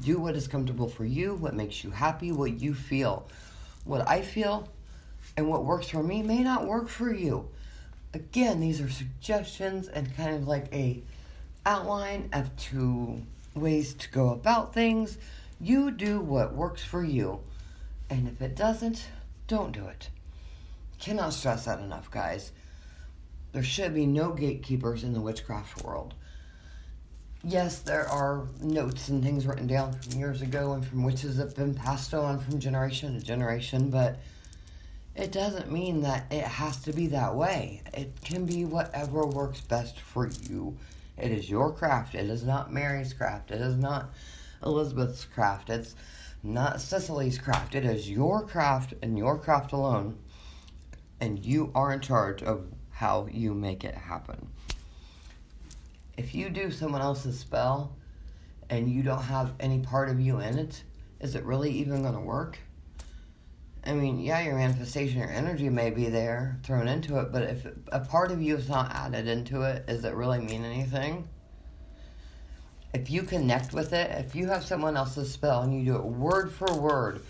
[0.00, 3.28] Do what is comfortable for you, what makes you happy, what you feel.
[3.84, 4.68] What I feel
[5.36, 7.48] and what works for me may not work for you.
[8.12, 11.02] Again, these are suggestions and kind of like a
[11.66, 13.22] outline of two
[13.54, 15.18] ways to go about things.
[15.60, 17.40] You do what works for you.
[18.10, 19.06] And if it doesn't,
[19.48, 20.10] don't do it.
[20.98, 22.52] Cannot stress that enough, guys.
[23.52, 26.14] There should be no gatekeepers in the witchcraft world.
[27.42, 31.48] Yes, there are notes and things written down from years ago and from witches that
[31.48, 34.18] have been passed on from generation to generation, but
[35.16, 37.82] it doesn't mean that it has to be that way.
[37.92, 40.76] It can be whatever works best for you.
[41.16, 42.14] It is your craft.
[42.14, 43.52] It is not Mary's craft.
[43.52, 44.12] It is not
[44.64, 45.70] Elizabeth's craft.
[45.70, 45.94] It's
[46.42, 47.76] not Cicely's craft.
[47.76, 50.18] It is your craft and your craft alone.
[51.20, 54.48] And you are in charge of how you make it happen.
[56.16, 57.94] If you do someone else's spell
[58.68, 60.82] and you don't have any part of you in it,
[61.20, 62.58] is it really even going to work?
[63.86, 67.66] I mean, yeah, your manifestation, your energy may be there thrown into it, but if
[67.92, 71.28] a part of you is not added into it, does it really mean anything?
[72.94, 76.04] If you connect with it, if you have someone else's spell and you do it
[76.04, 77.22] word for word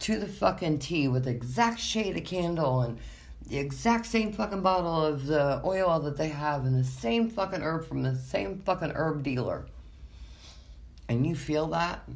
[0.00, 2.98] to the fucking T with the exact shade of candle and
[3.46, 7.62] the exact same fucking bottle of the oil that they have and the same fucking
[7.62, 9.66] herb from the same fucking herb dealer,
[11.08, 12.08] and you feel that,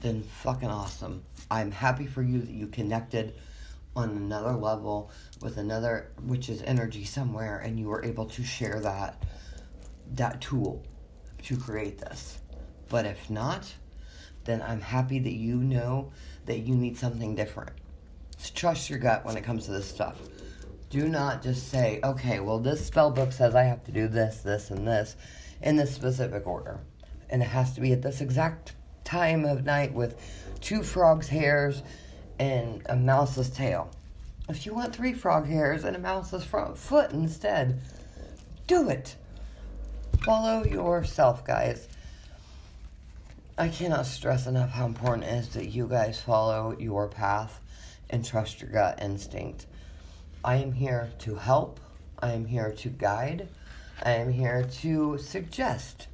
[0.00, 1.22] then fucking awesome.
[1.50, 3.34] I'm happy for you that you connected
[3.96, 5.10] on another level
[5.42, 9.22] with another which is energy somewhere and you were able to share that
[10.12, 10.84] that tool
[11.42, 12.38] to create this.
[12.88, 13.72] But if not,
[14.44, 16.12] then I'm happy that you know
[16.46, 17.70] that you need something different.
[18.38, 20.16] So trust your gut when it comes to this stuff.
[20.88, 24.38] Do not just say, okay, well, this spell book says I have to do this,
[24.38, 25.14] this, and this
[25.62, 26.80] in this specific order.
[27.28, 28.72] And it has to be at this exact
[29.04, 30.16] time of night with
[30.60, 31.82] two frogs' hairs
[32.38, 33.90] and a mouse's tail.
[34.48, 37.80] If you want three frog hairs and a mouse's front foot instead,
[38.66, 39.16] do it.
[40.22, 41.88] Follow yourself, guys.
[43.56, 47.60] I cannot stress enough how important it is that you guys follow your path
[48.08, 49.66] and trust your gut instinct.
[50.44, 51.78] I am here to help.
[52.18, 53.48] I am here to guide.
[54.02, 56.06] I am here to suggest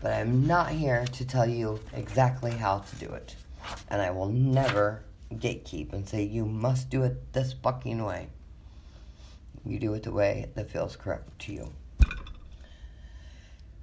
[0.00, 3.34] but I'm not here to tell you exactly how to do it.
[3.90, 8.28] And I will never gatekeep and say you must do it this fucking way.
[9.64, 11.72] You do it the way that feels correct to you.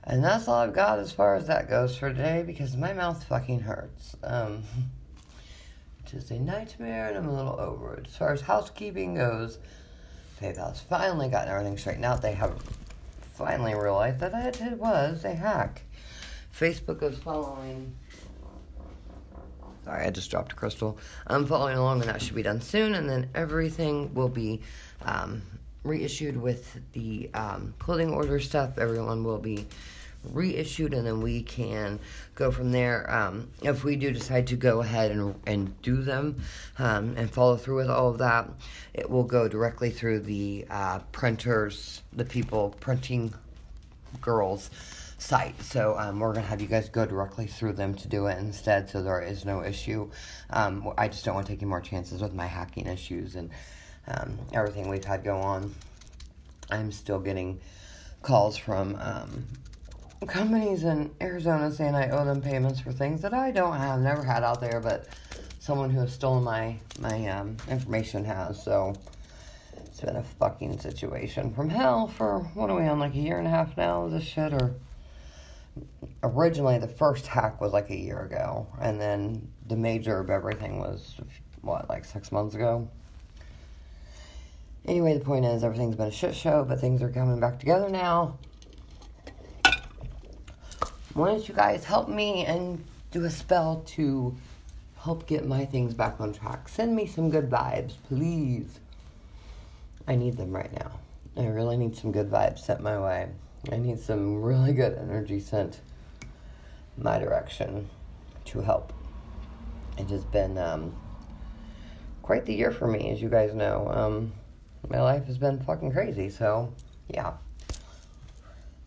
[0.04, 3.24] And that's all I've got as far as that goes for today because my mouth
[3.24, 4.16] fucking hurts.
[4.24, 4.64] Um,
[6.06, 8.08] it is a nightmare and I'm a little over it.
[8.08, 9.58] As far as housekeeping goes,
[10.40, 12.22] PayPal's finally gotten everything straightened out.
[12.22, 12.56] They have
[13.34, 15.82] finally realized that it was a hack.
[16.58, 17.94] Facebook is following.
[19.84, 20.98] Sorry, I just dropped a crystal.
[21.28, 22.96] I'm following along, and that should be done soon.
[22.96, 24.62] And then everything will be
[25.04, 25.42] um,
[25.84, 28.78] reissued with the um, clothing order stuff.
[28.78, 29.68] Everyone will be
[30.24, 32.00] reissued, and then we can
[32.36, 33.12] go from there.
[33.14, 36.42] Um, if we do decide to go ahead and, and do them
[36.80, 38.50] um, and follow through with all of that,
[38.94, 43.34] it will go directly through the uh, printers, the people printing
[44.22, 44.70] girls
[45.26, 45.60] site.
[45.64, 48.90] So um, we're gonna have you guys go directly through them to do it instead,
[48.90, 50.12] so there is no issue.
[50.52, 53.50] Um, I just don't want to take any more chances with my hacking issues and
[54.08, 55.74] um, everything we've had go on.
[56.70, 57.60] I'm still getting
[58.22, 59.46] calls from um,
[60.28, 64.24] companies in Arizona saying I owe them payments for things that I don't have, never
[64.24, 65.08] had out there, but
[65.60, 68.64] someone who has stolen my my um, information has.
[68.64, 68.94] So.
[69.88, 73.38] It's been a fucking situation from hell for what are we on like a year
[73.38, 74.10] and a half now?
[74.10, 74.76] This shit or
[76.24, 80.80] originally the first hack was like a year ago, and then the major of everything
[80.80, 81.16] was
[81.62, 82.88] what like six months ago.
[84.88, 87.90] Anyway, the point is everything's been a shit show, but things are coming back together
[87.90, 88.38] now.
[91.14, 94.36] Why don't you guys help me and do a spell to
[94.98, 96.68] help get my things back on track?
[96.68, 98.80] Send me some good vibes, please.
[100.08, 101.00] I need them right now.
[101.38, 103.30] I really need some good vibes sent my way.
[103.72, 105.80] I need some really good energy sent
[106.98, 107.90] my direction
[108.46, 108.94] to help.
[109.98, 110.96] It has been um,
[112.22, 113.90] quite the year for me, as you guys know.
[113.90, 114.34] Um,
[114.90, 116.74] my life has been fucking crazy, so
[117.08, 117.34] yeah.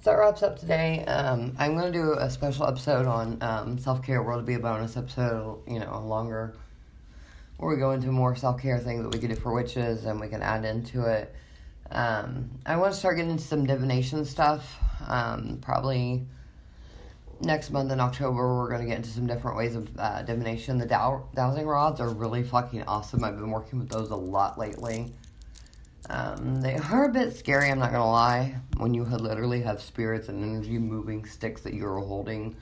[0.01, 1.05] So that wraps up today.
[1.07, 4.22] Um, I'm going to do a special episode on um, self care.
[4.22, 6.55] World Will be a bonus episode, you know, longer,
[7.57, 10.20] where we go into more self care things that we can do for witches and
[10.20, 11.35] we can add into it.
[11.91, 14.78] Um, I want to start getting into some divination stuff.
[15.07, 16.26] Um, probably
[17.41, 20.78] next month in October, we're going to get into some different ways of uh, divination.
[20.78, 23.24] The dow- dowsing rods are really fucking awesome.
[23.24, 25.12] I've been working with those a lot lately.
[26.11, 29.82] Um, they are a bit scary, I'm not going to lie, when you literally have
[29.82, 32.57] spirits and energy moving sticks that you're holding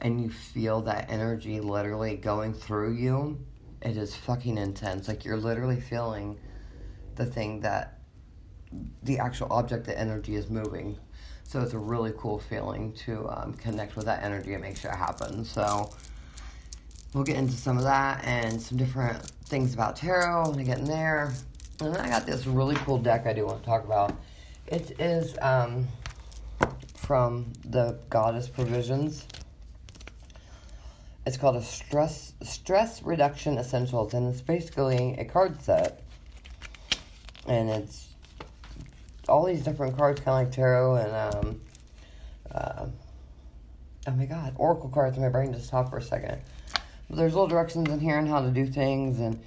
[0.00, 3.38] and you feel that energy literally going through you.
[3.82, 5.08] It is fucking intense.
[5.08, 6.38] Like you're literally feeling
[7.16, 7.95] the thing that
[9.02, 10.98] the actual object, the energy is moving
[11.48, 14.90] so it's a really cool feeling to um, connect with that energy and make sure
[14.90, 15.48] it happens.
[15.48, 15.90] So
[17.14, 20.78] we'll get into some of that and some different things about tarot when I get
[20.78, 21.32] in there.
[21.80, 24.16] And then I got this really cool deck I do want to talk about.
[24.66, 25.86] It is um,
[26.96, 29.24] from the Goddess Provisions.
[31.26, 36.02] It's called a stress stress reduction essentials, and it's basically a card set.
[37.46, 38.05] And it's
[39.28, 41.60] all these different cards, kind of like tarot and um,
[42.52, 42.86] uh,
[44.06, 45.18] oh my god, oracle cards.
[45.18, 46.40] My brain just stopped for a second.
[47.08, 49.40] But there's little directions in here on how to do things, and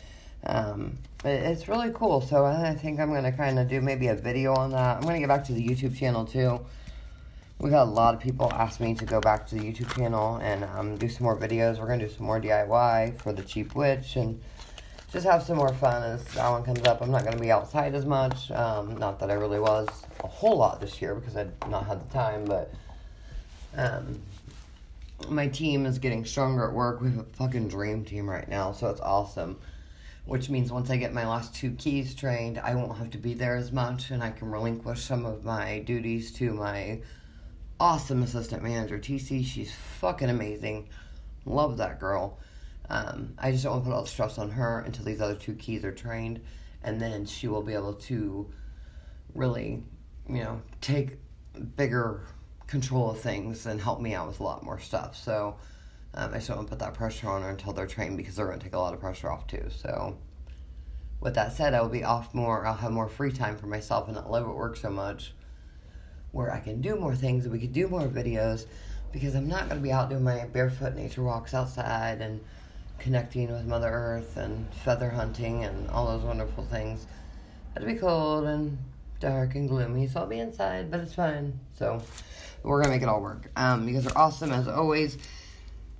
[0.45, 2.21] um, it, it's really cool.
[2.21, 4.97] So I think I'm gonna kind of do maybe a video on that.
[4.97, 6.59] I'm gonna get back to the YouTube channel too.
[7.59, 10.37] We got a lot of people ask me to go back to the YouTube channel
[10.37, 11.77] and um, do some more videos.
[11.77, 14.41] We're gonna do some more DIY for the cheap witch and
[15.11, 17.01] just have some more fun as that one comes up.
[17.01, 18.51] I'm not going to be outside as much.
[18.51, 19.87] Um, not that I really was
[20.23, 22.71] a whole lot this year because I'd not had the time, but
[23.75, 24.21] um,
[25.27, 27.01] my team is getting stronger at work.
[27.01, 29.57] We have a fucking dream team right now, so it's awesome.
[30.25, 33.33] Which means once I get my last two keys trained, I won't have to be
[33.33, 37.01] there as much and I can relinquish some of my duties to my
[37.79, 39.43] awesome assistant manager, TC.
[39.43, 40.89] She's fucking amazing.
[41.45, 42.37] Love that girl.
[42.89, 45.35] Um, I just don't want to put all the stress on her until these other
[45.35, 46.41] two keys are trained,
[46.83, 48.49] and then she will be able to
[49.35, 49.83] really,
[50.27, 51.17] you know, take
[51.75, 52.21] bigger
[52.67, 55.15] control of things and help me out with a lot more stuff.
[55.15, 55.55] So
[56.13, 58.35] um, I just don't want to put that pressure on her until they're trained because
[58.35, 59.65] they're going to take a lot of pressure off too.
[59.69, 60.17] So
[61.21, 62.65] with that said, I will be off more.
[62.65, 65.33] I'll have more free time for myself and not live at work so much,
[66.31, 68.65] where I can do more things and we can do more videos
[69.11, 72.39] because I'm not going to be out doing my barefoot nature walks outside and
[72.99, 77.05] connecting with Mother Earth and feather hunting and all those wonderful things.
[77.75, 78.77] It'll be cold and
[79.19, 81.59] dark and gloomy, so I'll be inside, but it's fine.
[81.77, 82.01] So
[82.63, 83.49] we're gonna make it all work.
[83.55, 85.17] Um, you guys are awesome as always.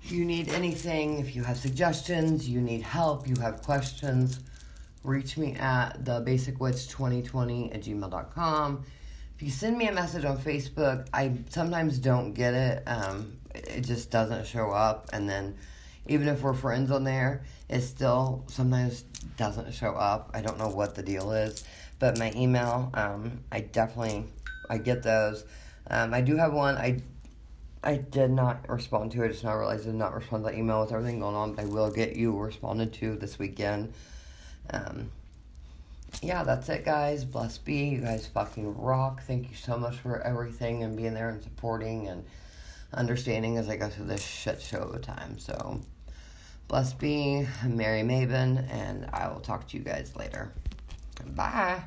[0.04, 4.40] If you need anything, if you have suggestions, you need help, you have questions,
[5.04, 8.86] reach me at thebasicwitch2020 at gmail.com.
[9.36, 12.84] If you send me a message on Facebook, I sometimes don't get it.
[12.88, 15.56] Um, it just doesn't show up, and then
[16.10, 19.04] even if we're friends on there, it still sometimes
[19.38, 20.32] doesn't show up.
[20.34, 21.64] I don't know what the deal is,
[22.00, 24.26] but my email, um, I definitely
[24.70, 25.46] I get those.
[25.88, 26.76] Um, I do have one.
[26.76, 27.02] I
[27.84, 29.26] I did not respond to it.
[29.26, 31.54] I just now realized I did not respond to the email with everything going on,
[31.54, 33.94] but I will get you responded to this weekend.
[34.72, 35.12] Um,
[36.22, 37.24] yeah, that's it, guys.
[37.24, 37.86] Bless be.
[37.90, 39.22] You guys fucking rock.
[39.24, 42.26] Thank you so much for everything and being there and supporting and
[42.94, 45.38] understanding as I go through this shit show of a time.
[45.38, 45.80] So.
[46.70, 50.54] Blessed be Merry Mabon, and I will talk to you guys later.
[51.36, 51.82] Bye.